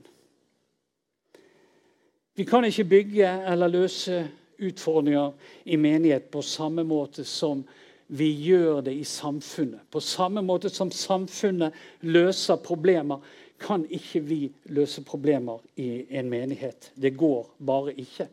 Vi 2.36 2.46
kan 2.48 2.66
ikke 2.66 2.88
bygge 2.88 3.30
eller 3.52 3.68
løse 3.68 4.24
utfordringer 4.62 5.32
i 5.66 5.76
menighet 5.76 6.30
på 6.32 6.42
samme 6.42 6.84
måte 6.88 7.26
som 7.28 7.64
vi 8.12 8.30
gjør 8.44 8.82
det 8.86 8.94
i 9.00 9.04
samfunnet. 9.08 9.84
På 9.92 10.00
samme 10.04 10.44
måte 10.44 10.70
som 10.70 10.92
samfunnet 10.92 11.76
løser 12.02 12.60
problemer, 12.64 13.20
kan 13.62 13.84
ikke 13.94 14.20
vi 14.26 14.40
løse 14.74 15.04
problemer 15.06 15.62
i 15.78 16.06
en 16.18 16.30
menighet. 16.30 16.92
Det 16.96 17.14
går 17.18 17.52
bare 17.60 17.94
ikke. 17.94 18.28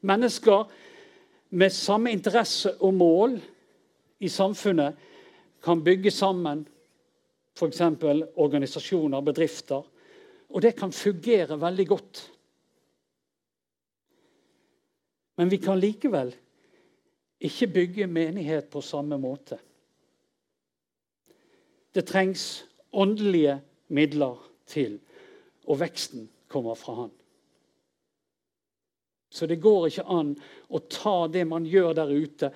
Mennesker 0.00 0.64
med 1.50 1.70
samme 1.70 2.12
interesse 2.12 2.74
og 2.80 2.94
mål 2.94 3.36
i 4.20 4.28
samfunnet 4.28 4.96
kan 5.62 5.84
bygge 5.84 6.10
sammen 6.10 6.66
f.eks. 7.56 7.80
organisasjoner, 8.36 9.20
bedrifter. 9.20 9.82
Og 10.50 10.62
det 10.62 10.76
kan 10.76 10.92
fungere 10.92 11.60
veldig 11.60 11.86
godt. 11.88 12.22
Men 15.36 15.50
vi 15.52 15.58
kan 15.60 15.80
likevel 15.80 16.32
ikke 17.40 17.68
bygge 17.72 18.06
menighet 18.08 18.70
på 18.72 18.80
samme 18.80 19.18
måte. 19.20 19.58
Det 21.94 22.06
trengs 22.08 22.64
åndelige 22.92 23.58
midler 23.88 24.40
til, 24.66 24.98
og 25.66 25.80
veksten 25.80 26.28
kommer 26.48 26.74
fra 26.74 26.94
Han. 26.94 27.12
Så 29.30 29.46
det 29.46 29.60
går 29.60 29.86
ikke 29.90 30.06
an 30.08 30.32
å 30.68 30.80
ta 30.88 31.26
det 31.28 31.44
man 31.48 31.66
gjør 31.68 31.92
der 31.98 32.12
ute, 32.12 32.50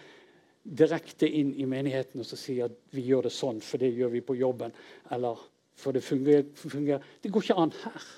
direkte 0.64 1.28
inn 1.28 1.54
i 1.56 1.66
menigheten 1.68 2.20
og 2.20 2.28
så 2.28 2.36
si 2.38 2.58
at 2.62 2.72
vi 2.94 3.06
gjør 3.08 3.26
det 3.26 3.32
sånn, 3.34 3.60
for 3.64 3.80
det 3.80 3.90
gjør 3.96 4.12
vi 4.12 4.20
på 4.24 4.36
jobben. 4.38 4.72
Eller 5.12 5.40
for 5.76 5.96
det 5.96 6.02
fungerer. 6.04 6.44
fungerer. 6.54 7.04
Det 7.22 7.32
går 7.32 7.42
ikke 7.42 7.58
an 7.62 7.72
her. 7.82 8.08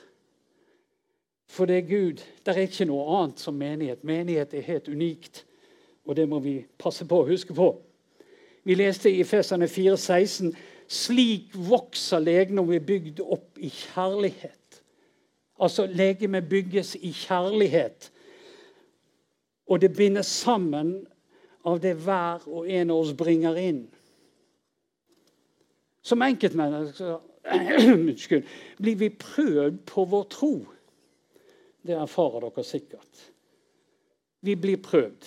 For 1.52 1.68
det 1.68 1.78
er 1.78 1.88
Gud. 1.88 2.22
Det 2.46 2.54
er 2.54 2.64
ikke 2.64 2.88
noe 2.88 3.04
annet 3.18 3.40
som 3.42 3.58
menighet. 3.60 4.04
Menighet 4.08 4.54
er 4.56 4.64
helt 4.64 4.88
unikt, 4.88 5.42
og 6.08 6.16
det 6.16 6.24
må 6.28 6.38
vi 6.40 6.62
passe 6.80 7.04
på 7.04 7.18
å 7.20 7.26
huske 7.28 7.52
på. 7.54 7.74
Vi 8.64 8.76
leste 8.78 9.10
i 9.10 9.20
Efesene 9.20 9.68
4,16.: 9.68 10.54
Slik 10.88 11.52
vokser 11.52 12.24
legemet 12.24 12.86
bygd 12.86 13.20
opp 13.20 13.60
i 13.60 13.68
kjærlighet. 13.68 14.80
Altså 15.60 15.86
legemet 15.86 16.48
bygges 16.48 16.96
i 16.96 17.12
kjærlighet. 17.12 18.10
Og 19.68 19.80
det 19.80 19.96
bindes 19.96 20.26
sammen 20.26 21.06
av 21.64 21.80
det 21.80 21.94
hver 22.00 22.48
og 22.48 22.70
en 22.70 22.90
av 22.90 22.96
oss 22.96 23.14
bringer 23.14 23.60
inn. 23.60 23.84
Som 26.02 26.22
enkeltmennesker 26.22 28.40
blir 28.82 28.96
vi 28.96 29.08
prøvd 29.08 29.84
på 29.86 30.04
vår 30.04 30.24
tro. 30.32 30.54
Det 31.82 31.96
erfarer 31.98 32.46
dere 32.46 32.64
sikkert. 32.66 33.22
Vi 34.42 34.56
blir 34.58 34.82
prøvd. 34.82 35.26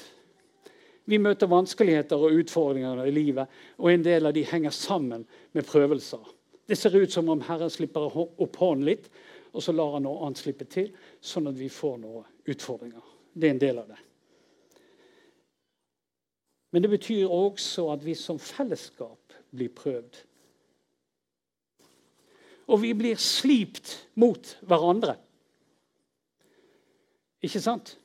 Vi 1.06 1.20
møter 1.22 1.52
vanskeligheter 1.52 2.18
og 2.18 2.40
utfordringer 2.42 3.04
i 3.06 3.14
livet, 3.14 3.52
og 3.78 3.92
en 3.92 4.04
del 4.04 4.26
av 4.26 4.34
de 4.34 4.46
henger 4.48 4.74
sammen 4.74 5.26
med 5.54 5.68
prøvelser. 5.68 6.24
Det 6.66 6.78
ser 6.78 6.96
ut 6.98 7.12
som 7.14 7.30
om 7.30 7.44
Herren 7.46 7.70
slipper 7.70 8.10
opp 8.18 8.58
hånden 8.58 8.88
litt, 8.88 9.12
og 9.54 9.64
så 9.64 9.76
lar 9.76 9.94
han 9.96 10.04
noe 10.08 10.26
annet 10.26 10.42
slippe 10.42 10.66
til, 10.68 10.90
sånn 11.22 11.52
at 11.52 11.60
vi 11.60 11.70
får 11.72 12.00
noen 12.02 12.26
utfordringer. 12.50 13.04
Det 13.34 13.48
er 13.48 13.54
en 13.54 13.62
del 13.62 13.82
av 13.84 13.92
det. 13.94 14.00
Men 16.74 16.84
det 16.84 16.92
betyr 16.92 17.32
også 17.32 17.86
at 17.94 18.02
vi 18.04 18.18
som 18.20 18.40
fellesskap 18.42 19.36
blir 19.56 19.70
prøvd. 19.72 20.18
Og 22.68 22.82
vi 22.82 22.92
blir 22.98 23.22
slipt 23.22 23.94
mot 24.20 24.50
hverandre. 24.66 25.16
Ikke 27.46 27.62
sant? 27.62 27.96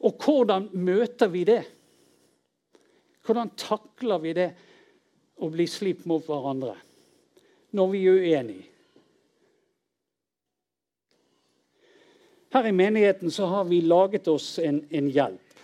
Og 0.00 0.16
hvordan 0.20 0.68
møter 0.72 1.28
vi 1.32 1.44
det? 1.48 1.62
Hvordan 3.24 3.52
takler 3.58 4.20
vi 4.22 4.32
det 4.36 4.48
å 5.40 5.48
bli 5.52 5.66
slipt 5.68 6.06
mot 6.08 6.24
hverandre 6.24 6.76
når 7.76 7.92
vi 7.92 8.00
er 8.08 8.20
uenige? 8.24 8.66
Her 12.50 12.66
i 12.66 12.74
menigheten 12.74 13.30
så 13.30 13.46
har 13.46 13.68
vi 13.68 13.78
laget 13.86 14.26
oss 14.28 14.56
en, 14.58 14.80
en 14.90 15.10
hjelp. 15.14 15.60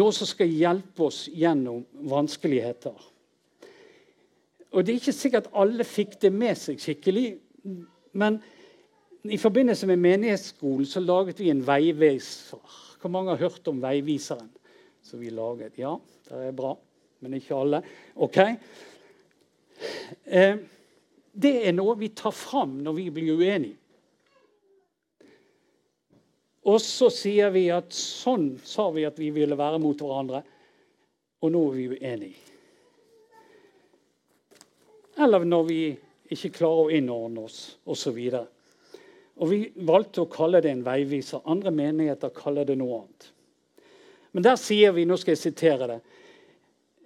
Noe 0.00 0.14
som 0.16 0.28
skal 0.28 0.48
hjelpe 0.48 1.04
oss 1.04 1.26
gjennom 1.28 1.82
vanskeligheter. 2.08 2.96
Og 4.72 4.84
Det 4.84 4.94
er 4.94 5.00
ikke 5.00 5.16
sikkert 5.16 5.50
alle 5.52 5.84
fikk 5.84 6.16
det 6.22 6.30
med 6.32 6.56
seg 6.60 6.80
skikkelig. 6.80 7.26
Men 8.16 8.40
i 9.30 9.38
forbindelse 9.38 9.86
med 9.86 9.98
menighetsskolen 9.98 10.86
så 10.86 11.00
laget 11.00 11.40
vi 11.40 11.50
en 11.50 11.64
veiviser. 11.66 12.60
Hvor 13.00 13.10
mange 13.10 13.30
har 13.34 13.42
hørt 13.42 13.68
om 13.70 13.80
veiviseren 13.82 14.48
som 15.02 15.20
vi 15.20 15.30
laget? 15.30 15.78
Ja, 15.78 15.96
det 16.28 16.48
er 16.48 16.56
bra, 16.56 16.74
men 17.20 17.34
ikke 17.38 17.56
alle. 17.56 17.82
Ok. 18.14 18.38
Eh, 20.24 20.56
det 21.32 21.54
er 21.68 21.76
noe 21.76 21.94
vi 21.98 22.10
tar 22.16 22.34
fram 22.34 22.78
når 22.82 22.96
vi 22.96 23.10
blir 23.14 23.38
uenige. 23.38 23.76
Og 26.68 26.80
så 26.84 27.08
sier 27.14 27.52
vi 27.54 27.68
at 27.72 27.94
sånn 27.94 28.50
sa 28.66 28.90
vi 28.92 29.06
at 29.08 29.16
vi 29.18 29.30
ville 29.32 29.56
være 29.56 29.78
mot 29.80 29.96
hverandre, 29.96 30.42
og 31.40 31.52
nå 31.54 31.62
er 31.70 31.76
vi 31.78 31.86
uenige. 31.94 32.44
Eller 35.18 35.46
når 35.48 35.64
vi 35.70 35.80
ikke 36.34 36.52
klarer 36.58 36.84
å 36.84 36.92
innordne 36.94 37.46
oss 37.48 37.78
osv. 37.88 38.18
Og 39.38 39.50
Vi 39.50 39.58
valgte 39.86 40.24
å 40.24 40.30
kalle 40.30 40.60
det 40.64 40.72
en 40.72 40.84
veiviser. 40.86 41.44
Andre 41.46 41.70
menigheter 41.74 42.32
kaller 42.34 42.66
det 42.66 42.78
noe 42.80 43.02
annet. 43.02 43.28
Men 44.32 44.44
der 44.44 44.58
sier 44.60 44.94
vi 44.96 45.06
Nå 45.08 45.16
skal 45.18 45.36
jeg 45.36 45.44
sitere 45.46 45.90
det. 45.92 45.98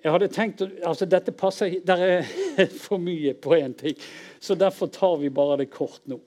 Jeg 0.02 0.10
hadde 0.10 0.28
tenkt, 0.34 0.62
altså 0.82 1.06
Dette 1.06 1.34
passer 1.36 1.76
Der 1.86 2.00
er 2.06 2.32
for 2.84 2.98
mye 2.98 3.36
på 3.38 3.54
én 3.54 3.76
ting, 3.78 3.94
så 4.40 4.56
derfor 4.58 4.90
tar 4.90 5.20
vi 5.20 5.30
bare 5.30 5.60
det 5.62 5.70
kort 5.70 6.02
nå. 6.10 6.18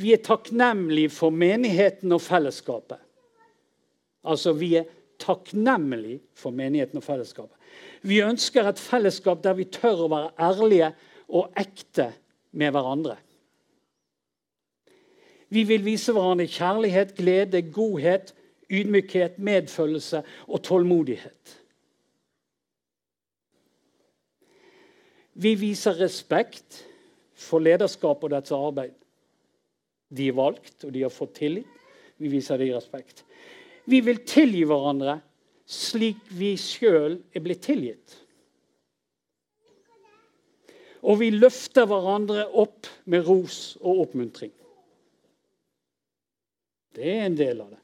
Vi 0.00 0.14
er 0.14 0.24
takknemlige 0.24 1.12
for 1.12 1.30
menigheten 1.30 2.12
og 2.16 2.22
fellesskapet. 2.24 2.98
Altså, 4.24 4.52
vi 4.56 4.74
er 4.80 4.88
takknemlige 5.20 6.22
for 6.36 6.56
menigheten 6.56 7.00
og 7.00 7.04
fellesskapet. 7.04 7.56
Vi 8.08 8.22
ønsker 8.24 8.66
et 8.66 8.80
fellesskap 8.80 9.42
der 9.44 9.56
vi 9.58 9.68
tør 9.72 10.06
å 10.06 10.10
være 10.12 10.32
ærlige 10.40 10.90
og 11.36 11.52
ekte 11.60 12.10
med 12.56 12.72
hverandre. 12.74 13.18
Vi 15.50 15.64
vil 15.66 15.82
vise 15.84 16.14
hverandre 16.14 16.46
kjærlighet, 16.50 17.14
glede, 17.18 17.62
godhet, 17.74 18.34
ydmykhet, 18.70 19.38
medfølelse 19.38 20.22
og 20.46 20.62
tålmodighet. 20.62 21.56
Vi 25.40 25.54
viser 25.58 25.98
respekt 25.98 26.84
for 27.34 27.62
lederskapet 27.62 28.28
og 28.28 28.34
dets 28.36 28.54
arbeid. 28.54 28.94
De 30.10 30.28
er 30.28 30.36
valgt, 30.36 30.84
og 30.84 30.92
de 30.94 31.02
har 31.02 31.12
fått 31.14 31.38
tillit. 31.38 31.66
Vi 32.20 32.28
viser 32.28 32.60
dem 32.60 32.74
respekt. 32.74 33.24
Vi 33.90 34.02
vil 34.04 34.22
tilgi 34.28 34.66
hverandre 34.68 35.20
slik 35.70 36.18
vi 36.34 36.56
sjøl 36.58 37.20
er 37.32 37.42
blitt 37.44 37.62
tilgitt. 37.64 38.16
Og 41.06 41.22
vi 41.22 41.30
løfter 41.32 41.86
hverandre 41.88 42.48
opp 42.60 42.90
med 43.08 43.24
ros 43.24 43.78
og 43.80 44.04
oppmuntring. 44.04 44.52
Det 46.94 47.06
er 47.06 47.26
en 47.26 47.36
del 47.38 47.60
av 47.62 47.70
det. 47.70 47.80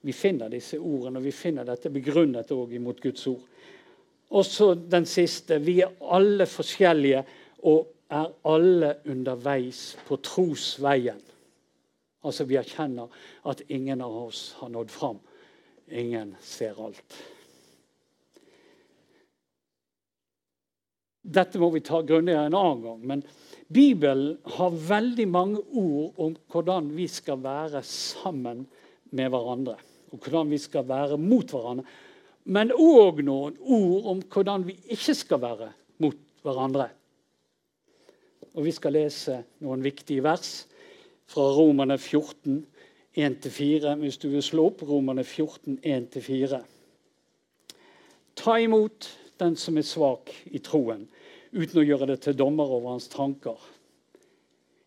Vi 0.00 0.14
finner 0.14 0.50
disse 0.52 0.78
ordene, 0.78 1.18
og 1.18 1.26
vi 1.26 1.34
finner 1.34 1.66
dette 1.66 1.90
begrunnet 1.92 2.52
òg 2.54 2.74
imot 2.78 3.00
Guds 3.02 3.26
ord. 3.30 3.42
Og 4.30 4.44
så 4.46 4.74
den 4.74 5.06
siste. 5.08 5.58
Vi 5.64 5.80
er 5.82 5.94
alle 6.04 6.46
forskjellige 6.46 7.24
og 7.66 7.88
er 8.12 8.28
alle 8.48 8.92
underveis 9.08 9.96
på 10.06 10.20
trosveien. 10.24 11.20
Altså 12.24 12.44
Vi 12.44 12.58
erkjenner 12.60 13.08
at 13.48 13.62
ingen 13.68 14.00
av 14.04 14.14
oss 14.26 14.52
har 14.60 14.68
nådd 14.68 14.90
fram. 14.90 15.18
Ingen 15.88 16.36
ser 16.42 16.78
alt. 16.84 17.18
Dette 21.22 21.60
må 21.60 21.70
vi 21.74 21.82
ta 21.84 22.00
grundigere 22.06 22.48
en 22.48 22.56
annen 22.56 22.84
gang. 22.84 23.00
Men 23.10 23.24
Bibelen 23.68 24.38
har 24.56 24.76
veldig 24.88 25.26
mange 25.28 25.62
ord 25.76 26.20
om 26.24 26.36
hvordan 26.52 26.92
vi 26.96 27.08
skal 27.10 27.40
være 27.44 27.82
sammen 27.84 28.66
med 29.10 29.32
hverandre. 29.32 29.76
Og 30.12 30.22
hvordan 30.24 30.52
vi 30.52 30.60
skal 30.62 30.86
være 30.88 31.18
mot 31.20 31.50
hverandre. 31.52 31.84
Men 32.48 32.72
òg 32.72 33.20
noen 33.26 33.58
ord 33.60 34.08
om 34.14 34.22
hvordan 34.24 34.64
vi 34.70 34.78
ikke 34.94 35.14
skal 35.16 35.42
være 35.42 35.72
mot 36.00 36.16
hverandre. 36.46 36.88
Og 38.54 38.64
Vi 38.64 38.72
skal 38.72 38.96
lese 38.96 39.42
noen 39.62 39.84
viktige 39.84 40.24
vers 40.24 40.66
fra 41.28 41.44
Romerne 41.54 41.98
14, 41.98 42.64
1-4, 43.18 43.94
hvis 44.00 44.18
du 44.18 44.28
vil 44.32 44.42
slå 44.42 44.64
opp 44.70 44.82
Romerne 44.82 45.22
14, 45.24 45.78
1-4. 45.84 46.58
Ta 48.38 48.56
imot 48.58 49.06
den 49.38 49.56
som 49.56 49.78
er 49.78 49.86
svak 49.86 50.32
i 50.50 50.60
troen, 50.64 51.06
uten 51.52 51.80
å 51.80 51.86
gjøre 51.86 52.10
det 52.12 52.20
til 52.24 52.36
dommer 52.38 52.68
over 52.68 52.92
hans 52.94 53.08
tanker. 53.12 53.58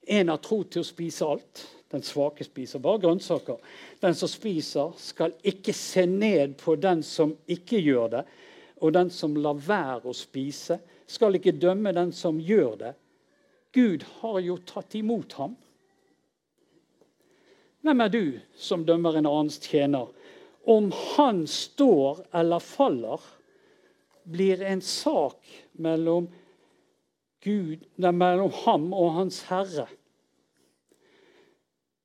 En 0.07 0.31
har 0.31 0.41
tro 0.43 0.63
til 0.63 0.83
å 0.83 0.87
spise 0.87 1.27
alt. 1.27 1.65
Den 1.91 2.03
svake 2.03 2.45
spiser 2.47 2.79
bare 2.79 3.01
grønnsaker. 3.03 3.57
Den 3.99 4.15
som 4.15 4.29
spiser, 4.31 4.93
skal 4.97 5.35
ikke 5.43 5.73
se 5.75 6.05
ned 6.07 6.55
på 6.61 6.77
den 6.79 7.03
som 7.03 7.33
ikke 7.51 7.81
gjør 7.83 8.13
det. 8.13 8.23
Og 8.81 8.93
den 8.95 9.11
som 9.13 9.35
lar 9.37 9.59
være 9.59 10.07
å 10.09 10.15
spise, 10.15 10.79
skal 11.07 11.35
ikke 11.35 11.57
dømme 11.59 11.91
den 11.93 12.13
som 12.15 12.39
gjør 12.39 12.77
det. 12.79 12.93
Gud 13.75 14.05
har 14.21 14.39
jo 14.43 14.57
tatt 14.67 14.95
imot 14.99 15.35
ham. 15.39 15.57
Hvem 17.81 18.01
er 18.03 18.13
du 18.13 18.25
som 18.55 18.85
dømmer 18.85 19.17
en 19.17 19.27
annens 19.27 19.59
tjener? 19.63 20.07
Om 20.69 20.91
han 21.15 21.43
står 21.49 22.25
eller 22.37 22.63
faller, 22.63 23.21
blir 24.23 24.61
en 24.61 24.81
sak 24.81 25.47
mellom, 25.71 26.29
Gud, 27.41 27.81
nei, 27.97 28.11
mellom 28.13 28.51
ham 28.63 28.91
og 28.93 29.15
Hans 29.17 29.41
Herre. 29.49 29.87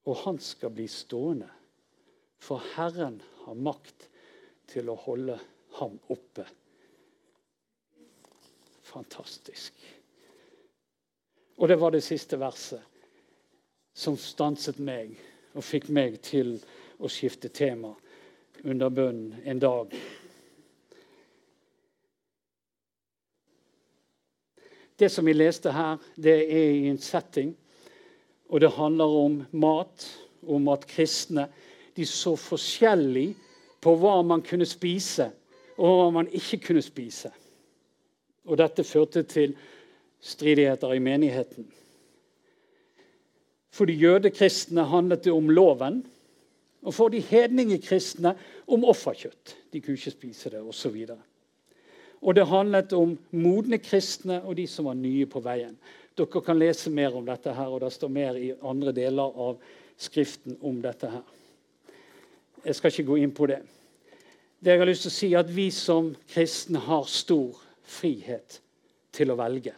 Og 0.06 0.16
han 0.22 0.38
skal 0.40 0.72
bli 0.72 0.86
stående, 0.88 1.50
for 2.40 2.62
Herren 2.76 3.18
har 3.44 3.58
makt 3.58 4.08
til 4.70 4.88
å 4.88 4.96
holde 5.06 5.36
ham 5.80 5.98
oppe. 6.12 6.46
Fantastisk. 8.86 9.74
Og 11.56 11.68
det 11.68 11.78
var 11.80 11.92
det 11.92 12.04
siste 12.04 12.38
verset 12.40 12.82
som 13.96 14.16
stanset 14.20 14.78
meg 14.78 15.16
og 15.56 15.64
fikk 15.64 15.88
meg 15.88 16.20
til 16.24 16.56
å 17.00 17.08
skifte 17.12 17.48
tema 17.48 17.94
under 18.64 18.92
bønnen 18.92 19.40
en 19.44 19.60
dag. 19.60 19.94
Det 24.98 25.10
som 25.12 25.26
vi 25.26 25.34
leste 25.36 25.72
her, 25.72 25.96
det 26.16 26.36
er 26.46 26.70
i 26.72 26.86
en 26.88 27.00
setting, 27.02 27.52
og 28.48 28.60
det 28.60 28.72
handler 28.76 29.18
om 29.24 29.42
mat. 29.52 30.06
Om 30.46 30.68
at 30.70 30.84
kristne 30.86 31.48
de 31.96 32.04
så 32.06 32.36
forskjellig 32.38 33.32
på 33.82 33.94
hva 33.98 34.20
man 34.22 34.44
kunne 34.46 34.66
spise, 34.68 35.26
og 35.74 35.96
hva 35.98 36.10
man 36.14 36.28
ikke 36.30 36.60
kunne 36.68 36.84
spise. 36.84 37.32
Og 38.46 38.60
dette 38.60 38.84
førte 38.86 39.24
til 39.26 39.56
stridigheter 40.22 40.94
i 40.94 41.02
menigheten. 41.02 41.66
For 43.74 43.88
de 43.88 43.96
jødekristne 43.98 44.86
handlet 44.88 45.24
det 45.24 45.34
om 45.34 45.50
loven. 45.50 46.04
Og 46.86 46.94
for 46.94 47.10
de 47.10 47.20
hedningekristne 47.20 48.36
om 48.70 48.86
offerkjøtt. 48.86 49.56
De 49.72 49.80
kunne 49.80 49.98
ikke 49.98 50.14
spise 50.14 50.52
det, 50.54 50.62
osv. 50.62 51.08
Og, 52.22 52.34
det 52.34 52.46
handlet 52.48 52.92
om 52.96 53.14
modne 53.30 53.78
kristne 53.78 54.40
og 54.42 54.56
de 54.56 54.66
som 54.70 54.88
var 54.88 54.96
nye 54.98 55.26
på 55.30 55.42
veien. 55.44 55.76
Dere 56.16 56.42
kan 56.42 56.58
lese 56.58 56.90
mer 56.90 57.16
om 57.16 57.26
dette, 57.26 57.52
her, 57.52 57.68
og 57.68 57.82
det 57.84 57.92
står 57.92 58.12
mer 58.12 58.38
i 58.40 58.54
andre 58.64 58.94
deler 58.96 59.42
av 59.48 59.58
Skriften 59.96 60.58
om 60.60 60.82
dette. 60.82 61.08
her. 61.08 61.22
Jeg 62.64 62.74
skal 62.74 62.90
ikke 62.92 63.08
gå 63.08 63.16
inn 63.22 63.32
på 63.32 63.46
det. 63.46 63.62
Det 64.60 64.74
jeg 64.74 64.80
har 64.80 64.88
lyst 64.88 65.06
til 65.06 65.12
å 65.12 65.14
si 65.14 65.28
er 65.32 65.40
at 65.40 65.52
Vi 65.54 65.70
som 65.70 66.14
kristne 66.28 66.82
har 66.84 67.04
stor 67.08 67.56
frihet 67.82 68.60
til 69.12 69.30
å 69.30 69.38
velge. 69.38 69.72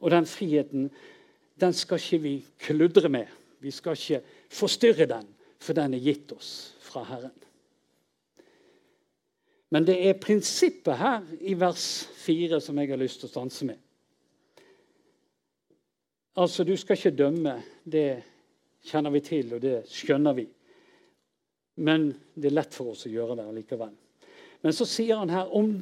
Og 0.00 0.10
den 0.10 0.26
friheten 0.26 0.90
den 1.58 1.74
skal 1.74 1.98
ikke 1.98 2.22
vi 2.22 2.34
kludre 2.58 3.08
med. 3.10 3.26
Vi 3.60 3.70
skal 3.74 3.98
ikke 3.98 4.22
forstyrre 4.50 5.06
den, 5.10 5.26
for 5.58 5.74
den 5.74 5.94
er 5.94 6.02
gitt 6.02 6.32
oss 6.32 6.74
fra 6.80 7.02
Herren. 7.02 7.34
Men 9.68 9.84
det 9.84 9.98
er 10.08 10.20
prinsippet 10.20 10.96
her 10.96 11.26
i 11.40 11.54
vers 11.58 12.08
4 12.24 12.60
som 12.64 12.78
jeg 12.80 12.90
har 12.92 13.00
lyst 13.00 13.20
til 13.20 13.28
å 13.28 13.32
stanse 13.34 13.68
med. 13.68 13.80
Altså, 16.38 16.64
du 16.64 16.76
skal 16.78 16.96
ikke 16.96 17.16
dømme. 17.18 17.56
Det 17.84 18.22
kjenner 18.88 19.12
vi 19.12 19.22
til, 19.26 19.52
og 19.56 19.62
det 19.62 19.82
skjønner 19.90 20.36
vi. 20.38 20.46
Men 21.82 22.08
det 22.34 22.50
er 22.50 22.56
lett 22.60 22.74
for 22.74 22.94
oss 22.94 23.06
å 23.06 23.12
gjøre 23.12 23.36
det 23.40 23.46
likevel. 23.58 23.92
Men 24.62 24.74
så 24.74 24.86
sier 24.88 25.20
han 25.20 25.30
her 25.30 25.50
om 25.54 25.76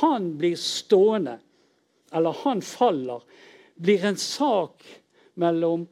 han 0.00 0.32
blir 0.40 0.58
stående, 0.60 1.38
eller 2.12 2.36
han 2.42 2.60
faller, 2.64 3.22
blir 3.80 4.04
en 4.04 4.18
sak 4.20 4.84
mellom 5.40 5.86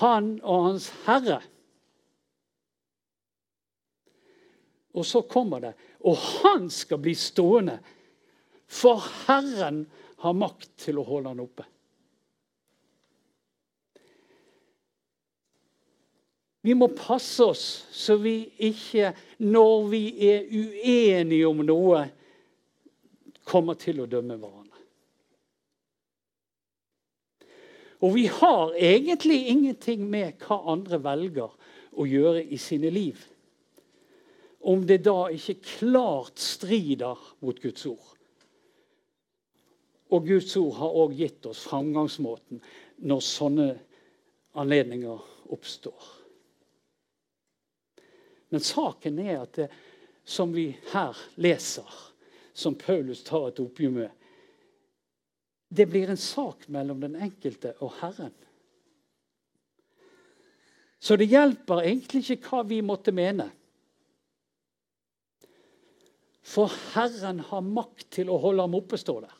han 0.00 0.32
og 0.40 0.66
hans 0.70 0.88
herre. 1.04 1.40
Og 4.96 5.06
så 5.06 5.22
kommer 5.22 5.62
det 5.62 5.74
Og 6.00 6.16
han 6.16 6.70
skal 6.72 6.98
bli 7.02 7.14
stående, 7.14 7.78
for 8.70 9.02
Herren 9.26 9.84
har 10.22 10.36
makt 10.36 10.70
til 10.86 11.00
å 11.00 11.04
holde 11.04 11.32
han 11.32 11.42
oppe. 11.42 11.66
Vi 16.60 16.74
må 16.76 16.90
passe 16.92 17.44
oss 17.44 17.64
så 17.90 18.18
vi 18.20 18.34
ikke, 18.68 19.14
når 19.40 19.86
vi 19.88 20.02
er 20.28 20.48
uenige 20.52 21.48
om 21.48 21.62
noe, 21.64 22.02
kommer 23.48 23.78
til 23.80 24.02
å 24.04 24.08
dømme 24.10 24.36
hverandre. 24.36 24.80
Og 28.00 28.14
vi 28.14 28.26
har 28.32 28.76
egentlig 28.76 29.42
ingenting 29.52 30.04
med 30.08 30.40
hva 30.44 30.60
andre 30.72 31.00
velger 31.04 31.50
å 31.92 32.06
gjøre 32.08 32.44
i 32.44 32.60
sine 32.60 32.92
liv. 32.92 33.20
Om 34.60 34.86
det 34.86 35.00
da 35.06 35.30
ikke 35.32 35.60
klart 35.64 36.38
strider 36.38 37.18
mot 37.40 37.60
Guds 37.62 37.86
ord. 37.88 38.08
Og 40.10 40.26
Guds 40.26 40.56
ord 40.58 40.74
har 40.76 40.96
òg 41.04 41.14
gitt 41.16 41.46
oss 41.48 41.62
framgangsmåten 41.70 42.60
når 43.08 43.22
sånne 43.24 43.68
anledninger 44.58 45.22
oppstår. 45.54 46.08
Men 48.50 48.64
saken 48.66 49.18
er 49.22 49.36
at 49.44 49.52
det, 49.56 49.68
som 50.26 50.52
vi 50.52 50.72
her 50.92 51.16
leser, 51.40 51.86
som 52.52 52.74
Paulus 52.74 53.22
tar 53.24 53.48
et 53.48 53.60
oppgjør 53.62 53.94
med, 53.94 54.10
det 55.70 55.86
blir 55.86 56.10
en 56.10 56.18
sak 56.18 56.66
mellom 56.68 57.00
den 57.00 57.14
enkelte 57.14 57.76
og 57.78 57.94
Herren. 58.00 58.34
Så 60.98 61.16
det 61.16 61.30
hjelper 61.30 61.84
egentlig 61.86 62.24
ikke 62.26 62.50
hva 62.50 62.64
vi 62.66 62.80
måtte 62.84 63.14
mene. 63.14 63.46
For 66.40 66.72
Herren 66.94 67.42
har 67.50 67.62
makt 67.64 68.08
til 68.16 68.30
å 68.32 68.38
holde 68.40 68.64
ham 68.64 68.78
oppe, 68.78 68.98
står 69.00 69.26
der. 69.26 69.36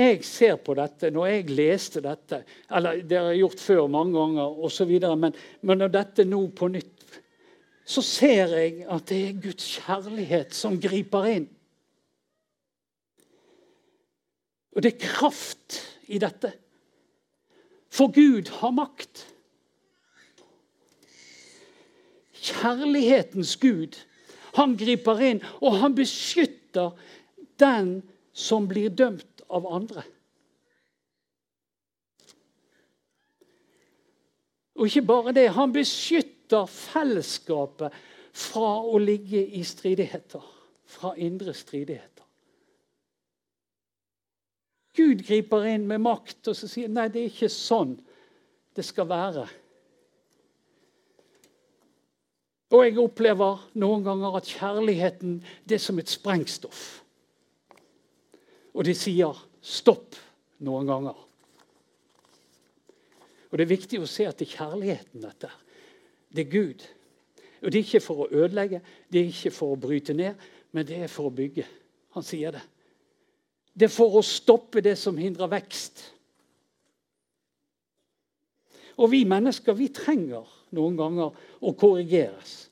Jeg 0.00 0.20
ser 0.24 0.54
på 0.62 0.74
dette 0.78 1.10
når 1.12 1.26
jeg 1.26 1.54
leste 1.58 2.02
dette, 2.04 2.44
eller 2.70 3.02
det 3.02 3.18
har 3.18 3.32
jeg 3.32 3.42
gjort 3.42 3.62
før 3.64 3.88
mange 3.90 4.14
ganger 4.16 4.60
osv., 4.66 4.92
men, 5.18 5.34
men 5.66 5.82
når 5.82 5.94
dette 5.96 6.26
nå 6.28 6.44
på 6.56 6.70
nytt, 6.70 7.18
så 7.90 8.02
ser 8.06 8.54
jeg 8.54 8.84
at 8.86 9.08
det 9.10 9.18
er 9.26 9.40
Guds 9.42 9.66
kjærlighet 9.80 10.54
som 10.54 10.78
griper 10.80 11.26
inn. 11.32 11.48
Og 14.76 14.84
det 14.84 14.94
er 14.94 15.02
kraft 15.02 15.80
i 16.06 16.20
dette. 16.22 16.52
For 17.90 18.12
Gud 18.14 18.52
har 18.60 18.70
makt. 18.70 19.24
Kjærlighetens 22.40 23.56
Gud, 23.60 23.98
han 24.56 24.76
griper 24.80 25.20
inn, 25.22 25.42
og 25.60 25.76
han 25.82 25.94
beskytter 25.94 26.94
den 27.60 28.00
som 28.32 28.68
blir 28.70 28.90
dømt 28.90 29.44
av 29.50 29.66
andre. 29.68 30.04
Og 34.80 34.88
ikke 34.88 35.04
bare 35.04 35.34
det, 35.36 35.50
han 35.52 35.74
beskytter 35.74 36.64
fellesskapet 36.70 37.92
fra 38.32 38.78
å 38.80 38.96
ligge 39.02 39.42
i 39.44 39.60
stridigheter. 39.66 40.44
Fra 40.90 41.12
indre 41.20 41.52
stridigheter. 41.54 42.24
Gud 44.96 45.22
griper 45.26 45.68
inn 45.70 45.84
med 45.86 46.02
makt 46.02 46.50
og 46.50 46.56
så 46.58 46.66
sier 46.68 46.90
nei, 46.90 47.06
det 47.12 47.22
er 47.22 47.30
ikke 47.30 47.52
sånn 47.52 47.94
det 48.76 48.84
skal 48.86 49.06
være. 49.10 49.44
Og 52.70 52.84
jeg 52.86 52.98
opplever 53.02 53.64
noen 53.82 54.04
ganger 54.06 54.36
at 54.38 54.50
kjærligheten 54.50 55.40
det 55.66 55.78
er 55.78 55.82
som 55.82 55.98
et 55.98 56.10
sprengstoff. 56.10 57.00
Og 58.70 58.86
de 58.86 58.94
sier 58.94 59.34
stopp 59.60 60.14
noen 60.62 60.86
ganger. 60.86 61.16
Og 63.50 63.58
Det 63.58 63.64
er 63.64 63.74
viktig 63.74 63.98
å 63.98 64.06
se 64.06 64.28
at 64.30 64.38
det 64.38 64.46
er 64.46 64.58
kjærligheten, 64.60 65.24
dette. 65.24 65.50
Det 66.30 66.46
er 66.46 66.52
Gud. 66.52 66.84
Og 67.60 67.72
Det 67.72 67.80
er 67.80 67.84
ikke 67.88 68.04
for 68.04 68.22
å 68.22 68.30
ødelegge, 68.30 68.80
det 69.10 69.20
er 69.20 69.32
ikke 69.32 69.50
for 69.50 69.74
å 69.74 69.80
bryte 69.80 70.14
ned, 70.14 70.38
men 70.70 70.86
det 70.86 71.02
er 71.02 71.10
for 71.10 71.26
å 71.26 71.34
bygge. 71.34 71.66
Han 72.14 72.22
sier 72.22 72.54
det. 72.54 72.62
Det 73.74 73.88
er 73.88 73.92
for 73.92 74.14
å 74.18 74.22
stoppe 74.22 74.82
det 74.82 74.96
som 74.98 75.18
hindrer 75.18 75.50
vekst. 75.50 76.04
Og 79.00 79.10
vi 79.10 79.24
mennesker 79.24 79.74
vi 79.74 79.88
trenger 79.94 80.46
noen 80.76 80.96
ganger 80.98 81.34
og 81.60 81.76
korrigeres. 81.78 82.70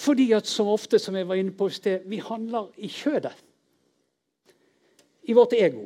Fordi 0.00 0.30
at 0.32 0.48
så 0.48 0.64
ofte 0.72 0.98
som 1.02 1.16
jeg 1.18 1.28
var 1.28 1.40
inne 1.40 1.54
på 1.56 1.68
i 1.68 1.76
sted, 1.76 2.06
vi 2.08 2.22
handler 2.24 2.70
i 2.80 2.88
kjødet 2.88 3.34
i 5.28 5.36
vårt 5.36 5.52
ego. 5.58 5.84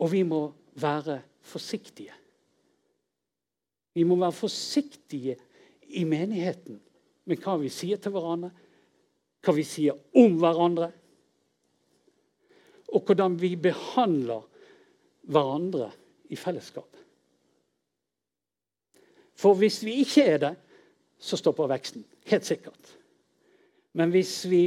Og 0.00 0.12
vi 0.12 0.22
må 0.24 0.44
være 0.80 1.18
forsiktige. 1.42 2.14
Vi 3.94 4.04
må 4.06 4.16
være 4.20 4.36
forsiktige 4.36 5.36
i 5.90 6.04
menigheten 6.06 6.78
med 7.26 7.42
hva 7.42 7.56
vi 7.60 7.70
sier 7.72 7.98
til 8.00 8.14
hverandre, 8.14 8.52
hva 9.42 9.54
vi 9.56 9.64
sier 9.66 9.98
om 10.16 10.38
hverandre, 10.40 10.90
og 12.90 13.04
hvordan 13.06 13.36
vi 13.38 13.54
behandler 13.58 14.46
hverandre 15.30 15.90
i 16.30 16.38
fellesskap. 16.38 16.99
For 19.40 19.56
hvis 19.56 19.80
vi 19.86 20.00
ikke 20.04 20.24
er 20.34 20.40
det, 20.42 20.54
så 21.20 21.38
stopper 21.40 21.70
veksten. 21.70 22.04
Helt 22.28 22.46
sikkert. 22.48 22.96
Men 23.96 24.12
hvis 24.12 24.34
vi 24.50 24.64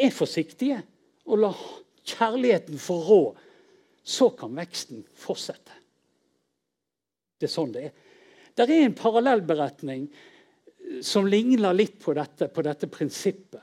er 0.00 0.12
forsiktige 0.14 0.80
og 1.26 1.42
lar 1.44 1.62
kjærligheten 2.04 2.78
få 2.80 2.98
rå, 3.04 3.22
så 4.04 4.30
kan 4.36 4.56
veksten 4.56 5.02
fortsette. 5.14 5.76
Det 7.40 7.48
er 7.48 7.52
sånn 7.52 7.72
det 7.72 7.86
er. 7.88 7.96
Det 8.56 8.66
er 8.66 8.84
en 8.84 8.96
parallellberetning 8.96 10.06
som 11.06 11.28
ligner 11.28 11.72
litt 11.76 11.98
på 12.02 12.12
dette, 12.16 12.48
på 12.52 12.64
dette 12.66 12.88
prinsippet, 12.90 13.62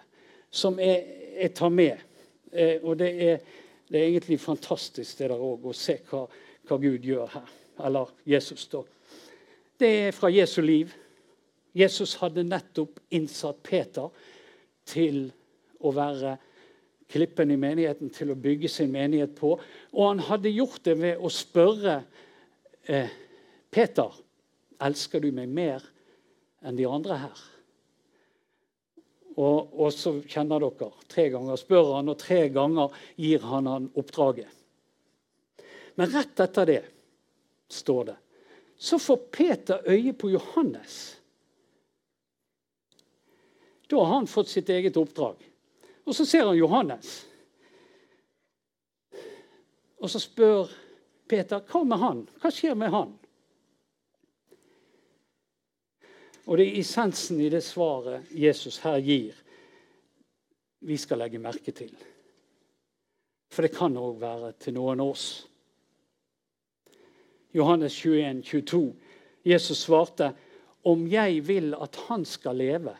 som 0.49 0.79
jeg, 0.81 1.01
jeg 1.37 1.53
tar 1.57 1.73
med. 1.73 2.05
Eh, 2.51 2.77
og 2.81 2.97
det 3.01 3.09
er, 3.21 3.41
det 3.87 3.99
er, 3.99 4.07
egentlig 4.07 4.39
fantastisk 4.41 5.19
det 5.19 5.29
der 5.29 5.37
også, 5.37 5.73
å 5.73 5.75
se 5.77 5.97
hva, 6.09 6.23
hva, 6.69 6.79
Gud 6.81 7.05
gjør 7.05 7.33
her. 7.35 7.51
Eller 7.87 8.13
Jesus, 8.25 8.65
da. 8.71 8.81
Det 9.77 9.89
er 10.07 10.15
fra 10.15 10.29
Jesu 10.33 10.61
liv. 10.61 10.93
Jesus 11.77 12.15
hadde 12.21 12.45
nettopp 12.47 12.99
innsatt 13.13 13.59
Peter 13.65 14.09
til 14.87 15.27
å 15.85 15.91
være 15.93 16.37
klippen 17.11 17.53
i 17.53 17.59
menigheten 17.59 18.09
til 18.13 18.33
å 18.33 18.39
bygge 18.41 18.71
sin 18.71 18.89
menighet 18.91 19.35
på. 19.37 19.53
Og 19.93 20.07
han 20.07 20.23
hadde 20.25 20.53
gjort 20.55 20.81
det 20.87 20.97
ved 20.97 21.21
å 21.21 21.29
spørre 21.31 21.99
eh, 22.89 23.13
Peter 23.69 24.17
elsker 24.81 25.21
du 25.21 25.29
meg 25.35 25.53
mer 25.53 25.85
enn 26.65 26.77
de 26.77 26.89
andre 26.89 27.21
her. 27.27 27.45
Og, 29.37 29.73
og, 29.77 29.91
så 29.93 30.15
kjenner 30.25 30.63
dere. 30.63 30.89
Tre 31.05 31.27
ganger 31.29 31.59
spør 31.61 31.91
han, 31.99 32.09
og 32.09 32.17
tre 32.17 32.47
ganger 32.49 32.95
gir 33.21 33.43
han 33.45 33.69
han 33.69 33.91
oppdraget. 33.93 34.49
Men 35.97 36.09
rett 36.13 36.41
etter 36.41 36.65
det 36.65 36.83
står 37.73 38.09
det 38.09 38.17
så 38.77 38.99
får 38.99 39.17
Peter 39.17 39.81
øye 39.85 40.13
på 40.13 40.29
Johannes. 40.29 41.17
Da 43.89 44.03
har 44.03 44.13
han 44.13 44.27
fått 44.27 44.49
sitt 44.49 44.69
eget 44.69 44.97
oppdrag. 44.97 45.39
Og 46.03 46.15
så 46.15 46.25
ser 46.25 46.45
han 46.45 46.57
Johannes. 46.57 47.25
Og 49.97 50.11
så 50.11 50.21
spør 50.21 50.69
Peter 51.27 51.63
hva 51.71 51.83
med 51.87 51.99
han? 52.03 52.21
Hva 52.41 52.51
skjer 52.53 52.77
med 52.77 52.93
han? 52.93 53.15
Og 56.47 56.59
det 56.59 56.67
er 56.69 56.79
essensen 56.79 57.41
i 57.43 57.49
det 57.51 57.63
svaret 57.65 58.29
Jesus 58.31 58.79
her 58.85 59.01
gir, 59.03 59.35
vi 60.87 60.95
skal 60.95 61.19
legge 61.19 61.41
merke 61.43 61.73
til. 61.75 61.91
For 63.51 63.65
det 63.65 63.75
kan 63.75 63.97
òg 63.99 64.19
være 64.21 64.53
til 64.61 64.77
noen 64.77 65.01
av 65.03 65.11
oss. 65.11 65.27
Johannes 67.57 67.93
21, 67.93 68.43
22. 68.43 68.95
Jesus 69.45 69.77
svarte, 69.77 70.33
'Om 70.83 71.07
jeg 71.07 71.47
vil 71.47 71.73
at 71.73 71.95
han 71.95 72.25
skal 72.25 72.55
leve' 72.55 72.97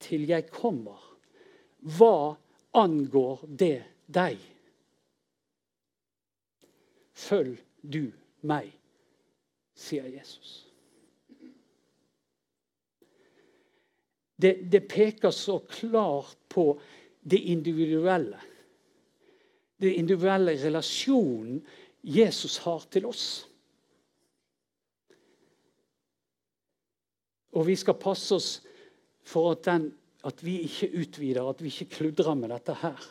til 0.00 0.26
jeg 0.28 0.50
kommer. 0.50 1.00
Hva 1.78 2.36
angår 2.74 3.44
det 3.58 3.84
deg? 4.06 4.38
Følg 7.16 7.56
du 7.80 8.12
meg, 8.46 8.70
sier 9.74 10.08
Jesus. 10.10 10.62
Det, 14.36 14.66
det, 14.68 14.82
peker 14.84 15.32
så 15.32 15.58
klart 15.64 16.36
på 16.52 16.74
det 17.24 17.40
individuelle. 17.40 18.36
Det 19.80 19.94
individuelle 19.96 20.52
relasjonen 20.60 21.62
Jesus 22.06 22.60
har 22.62 22.84
til 22.92 23.08
oss. 23.10 23.26
Og 27.56 27.66
vi 27.66 27.76
skal 27.78 27.98
passe 27.98 28.36
oss 28.36 28.50
for 29.26 29.56
at, 29.56 29.64
den, 29.66 29.88
at 30.28 30.42
vi 30.44 30.60
ikke 30.68 30.92
utvider, 31.02 31.48
at 31.48 31.62
vi 31.64 31.72
ikke 31.72 31.98
kludrer 31.98 32.36
med 32.38 32.52
dette 32.54 32.76
her. 32.82 33.06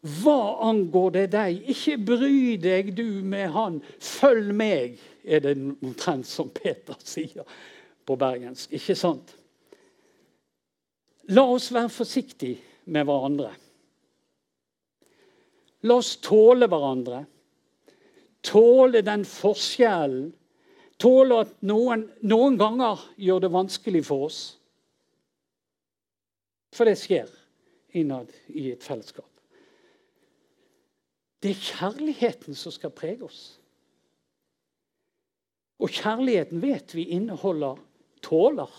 Hva 0.00 0.56
angår 0.64 1.10
det 1.18 1.26
deg? 1.34 1.58
Ikke 1.68 1.98
bry 2.00 2.54
deg 2.60 2.94
du 2.96 3.20
med 3.26 3.50
han. 3.52 3.80
Følg 4.00 4.54
meg, 4.56 4.96
er 5.24 5.42
det 5.44 5.58
omtrent 5.60 6.28
som 6.28 6.48
Peter 6.54 6.96
sier 7.04 7.44
på 8.08 8.16
bergensk. 8.16 8.72
Ikke 8.78 8.96
sant? 8.96 9.34
La 11.36 11.44
oss 11.52 11.68
være 11.74 11.92
forsiktige 11.92 12.88
med 12.90 13.04
hverandre. 13.06 13.50
La 15.84 15.98
oss 16.00 16.14
tåle 16.24 16.68
hverandre. 16.70 17.26
Tåle 18.42 19.02
den 19.04 19.24
forskjellen. 19.28 20.30
Tåle 21.00 21.42
at 21.44 21.52
noen, 21.64 22.06
noen 22.20 22.58
ganger 22.60 23.00
gjør 23.20 23.44
det 23.44 23.52
vanskelig 23.52 24.04
for 24.08 24.28
oss. 24.28 24.40
For 26.76 26.86
det 26.86 26.98
skjer 27.00 27.30
innad 27.96 28.30
i 28.48 28.70
et 28.72 28.84
fellesskap. 28.84 29.26
Det 31.40 31.54
er 31.54 31.64
kjærligheten 31.64 32.56
som 32.56 32.72
skal 32.72 32.92
prege 32.92 33.24
oss. 33.24 33.40
Og 35.80 35.88
kjærligheten 35.88 36.60
vet 36.60 36.92
vi 36.94 37.08
inneholder 37.16 37.80
tåler, 38.22 38.72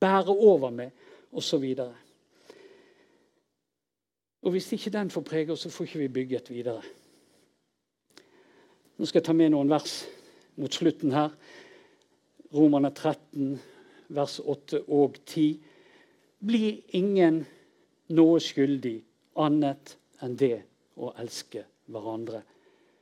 bærer 0.00 0.32
over 0.32 0.70
med 0.72 0.90
osv. 1.36 1.66
Og, 1.78 1.92
og 4.40 4.56
hvis 4.56 4.72
ikke 4.72 4.90
den 4.96 5.12
får 5.12 5.26
prege 5.28 5.52
oss, 5.52 5.60
så 5.60 5.70
får 5.70 5.90
ikke 5.90 5.98
vi 6.06 6.08
bygget 6.08 6.50
videre. 6.50 6.82
Nå 9.00 9.06
skal 9.08 9.22
jeg 9.22 9.30
ta 9.30 9.32
med 9.32 9.54
noen 9.54 9.70
vers 9.72 9.92
mot 10.60 10.74
slutten 10.76 11.14
her. 11.16 11.30
Romerne 12.52 12.90
13, 12.92 13.54
vers 14.12 14.34
8 14.44 14.82
og 14.92 15.16
10. 15.24 15.54
Bli 16.44 16.66
ingen 16.98 17.38
noe 18.12 18.42
skyldig 18.44 18.98
annet 19.40 19.94
enn 20.20 20.36
det 20.36 20.58
å 21.00 21.14
elske 21.16 21.64
hverandre. 21.88 22.42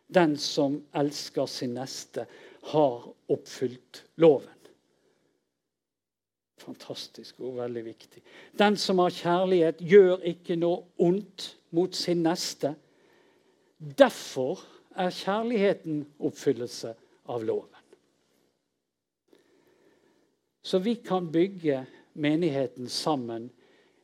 Den 0.07 0.39
som 0.39 0.79
elsker 1.03 1.51
sin 1.51 1.75
neste, 1.81 2.29
har 2.71 3.11
oppfylt 3.35 4.05
loven. 4.23 4.55
Fantastisk 6.63 7.43
og 7.43 7.59
veldig 7.59 7.87
viktig. 7.91 8.23
Den 8.55 8.79
som 8.79 9.03
har 9.03 9.19
kjærlighet, 9.19 9.83
gjør 9.83 10.23
ikke 10.31 10.63
noe 10.63 10.85
ondt 11.03 11.57
mot 11.75 11.91
sin 12.07 12.23
neste. 12.23 12.77
Derfor 13.99 14.63
er 14.99 15.15
kjærligheten 15.15 16.03
oppfyllelse 16.27 16.95
av 17.31 17.45
loven. 17.47 17.75
Så 20.63 20.81
vi 20.85 20.99
kan 21.01 21.31
bygge 21.33 21.85
menigheten 22.19 22.89
sammen 22.93 23.49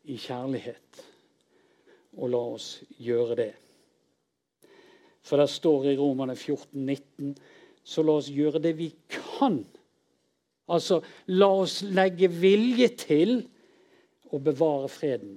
i 0.04 0.16
kjærlighet. 0.16 1.02
Og 2.14 2.30
la 2.30 2.40
oss 2.54 2.68
gjøre 3.02 3.36
det. 3.40 3.52
For 5.24 5.40
det 5.40 5.48
står 5.50 5.90
i 5.90 5.96
Romane 5.98 6.36
14, 6.36 6.78
19, 6.78 7.34
så 7.84 8.04
la 8.04 8.18
oss 8.20 8.30
gjøre 8.32 8.62
det 8.62 8.76
vi 8.78 8.90
kan. 9.10 9.58
Altså, 10.72 11.00
la 11.32 11.50
oss 11.64 11.80
legge 11.84 12.30
vilje 12.32 12.88
til 13.02 13.38
å 14.32 14.40
bevare 14.40 14.88
freden 14.92 15.36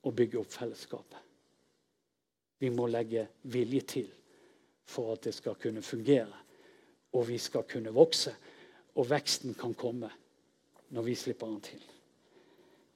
og 0.00 0.14
bygge 0.16 0.40
opp 0.40 0.54
fellesskapet. 0.54 1.29
Vi 2.60 2.68
må 2.68 2.86
legge 2.92 3.26
vilje 3.42 3.80
til 3.80 4.08
for 4.90 5.14
at 5.14 5.24
det 5.24 5.34
skal 5.34 5.54
kunne 5.60 5.82
fungere, 5.82 6.34
og 7.12 7.28
vi 7.28 7.38
skal 7.38 7.64
kunne 7.68 7.92
vokse. 7.94 8.34
Og 8.98 9.06
veksten 9.10 9.54
kan 9.54 9.74
komme 9.78 10.10
når 10.90 11.06
vi 11.06 11.14
slipper 11.14 11.46
den 11.46 11.60
til. 11.62 11.82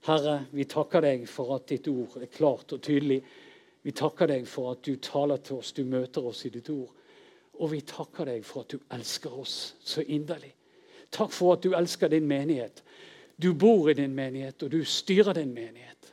Herre, 0.05 0.47
vi 0.53 0.67
takker 0.69 1.05
deg 1.07 1.29
for 1.31 1.55
at 1.55 1.69
ditt 1.71 1.87
ord 1.89 2.19
er 2.21 2.33
klart 2.33 2.75
og 2.75 2.83
tydelig. 2.83 3.23
Vi 3.85 3.95
takker 3.97 4.29
deg 4.29 4.49
for 4.49 4.75
at 4.75 4.83
du 4.85 4.99
taler 5.01 5.41
til 5.41 5.63
oss, 5.63 5.73
du 5.73 5.85
møter 5.89 6.27
oss 6.27 6.45
i 6.45 6.53
ditt 6.53 6.69
ord. 6.75 6.91
Og 7.63 7.71
vi 7.71 7.81
takker 7.87 8.29
deg 8.29 8.45
for 8.45 8.67
at 8.67 8.75
du 8.75 8.83
elsker 8.93 9.39
oss 9.41 9.75
så 9.81 10.03
inderlig. 10.03 10.51
Takk 11.15 11.33
for 11.33 11.55
at 11.55 11.63
du 11.63 11.77
elsker 11.79 12.11
din 12.11 12.27
menighet. 12.27 12.83
Du 13.37 13.55
bor 13.55 13.89
i 13.91 13.95
din 13.95 14.15
menighet, 14.15 14.63
og 14.63 14.75
du 14.75 14.85
styrer 14.85 15.33
din 15.39 15.55
menighet. 15.55 16.13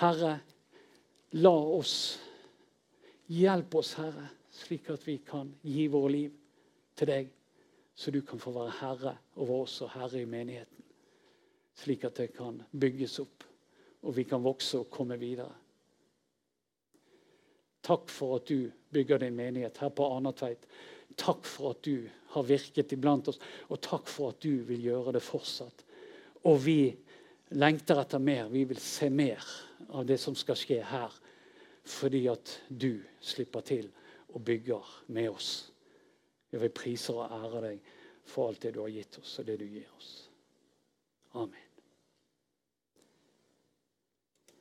Herre, 0.00 0.38
la 1.32 1.52
oss 1.52 1.94
Hjelp 3.32 3.74
oss, 3.80 3.94
Herre, 3.96 4.26
slik 4.52 4.90
at 4.92 5.06
vi 5.08 5.16
kan 5.24 5.54
gi 5.64 5.86
våre 5.88 6.10
liv 6.12 6.32
til 6.98 7.08
deg, 7.08 7.30
så 7.94 8.12
du 8.12 8.20
kan 8.26 8.40
få 8.40 8.52
være 8.52 8.74
herre 8.80 9.12
over 9.40 9.62
oss 9.64 9.78
og 9.84 9.92
herre 9.94 10.20
i 10.20 10.28
menigheten. 10.28 10.84
Slik 11.80 12.04
at 12.04 12.18
det 12.20 12.34
kan 12.36 12.58
bygges 12.76 13.18
opp, 13.22 13.46
og 14.04 14.16
vi 14.18 14.26
kan 14.28 14.44
vokse 14.44 14.82
og 14.82 14.90
komme 14.92 15.16
videre. 15.20 15.54
Takk 17.82 18.12
for 18.12 18.36
at 18.36 18.52
du 18.52 18.68
bygger 18.92 19.24
din 19.24 19.38
menighet 19.38 19.80
her 19.80 19.90
på 19.96 20.10
Arnatveit. 20.12 20.68
Takk 21.16 21.48
for 21.48 21.72
at 21.72 21.82
du 21.88 22.04
har 22.34 22.46
virket 22.46 22.92
iblant 22.92 23.32
oss, 23.32 23.40
og 23.72 23.80
takk 23.80 24.12
for 24.12 24.34
at 24.34 24.44
du 24.44 24.60
vil 24.68 24.84
gjøre 24.90 25.16
det 25.16 25.24
fortsatt. 25.24 25.84
Og 26.48 26.60
vi 26.66 26.78
lengter 27.56 28.00
etter 28.00 28.22
mer. 28.22 28.48
Vi 28.52 28.64
vil 28.68 28.80
se 28.80 29.08
mer 29.10 29.40
av 29.88 30.06
det 30.08 30.20
som 30.20 30.36
skal 30.38 30.58
skje 30.58 30.82
her. 30.84 31.21
Fordi 31.84 32.26
at 32.30 32.62
du 32.68 33.02
slipper 33.20 33.60
til 33.60 33.90
og 34.28 34.44
bygger 34.44 35.04
med 35.06 35.28
oss. 35.28 35.72
Ja, 36.52 36.58
vi 36.58 36.68
priser 36.68 37.18
og 37.18 37.32
ærer 37.32 37.66
deg 37.66 37.92
for 38.28 38.48
alt 38.48 38.62
det 38.62 38.74
du 38.76 38.82
har 38.84 38.92
gitt 38.92 39.18
oss, 39.18 39.38
og 39.40 39.48
det 39.48 39.58
du 39.60 39.66
gir 39.66 39.88
oss. 39.96 40.30
Amen. 41.34 41.71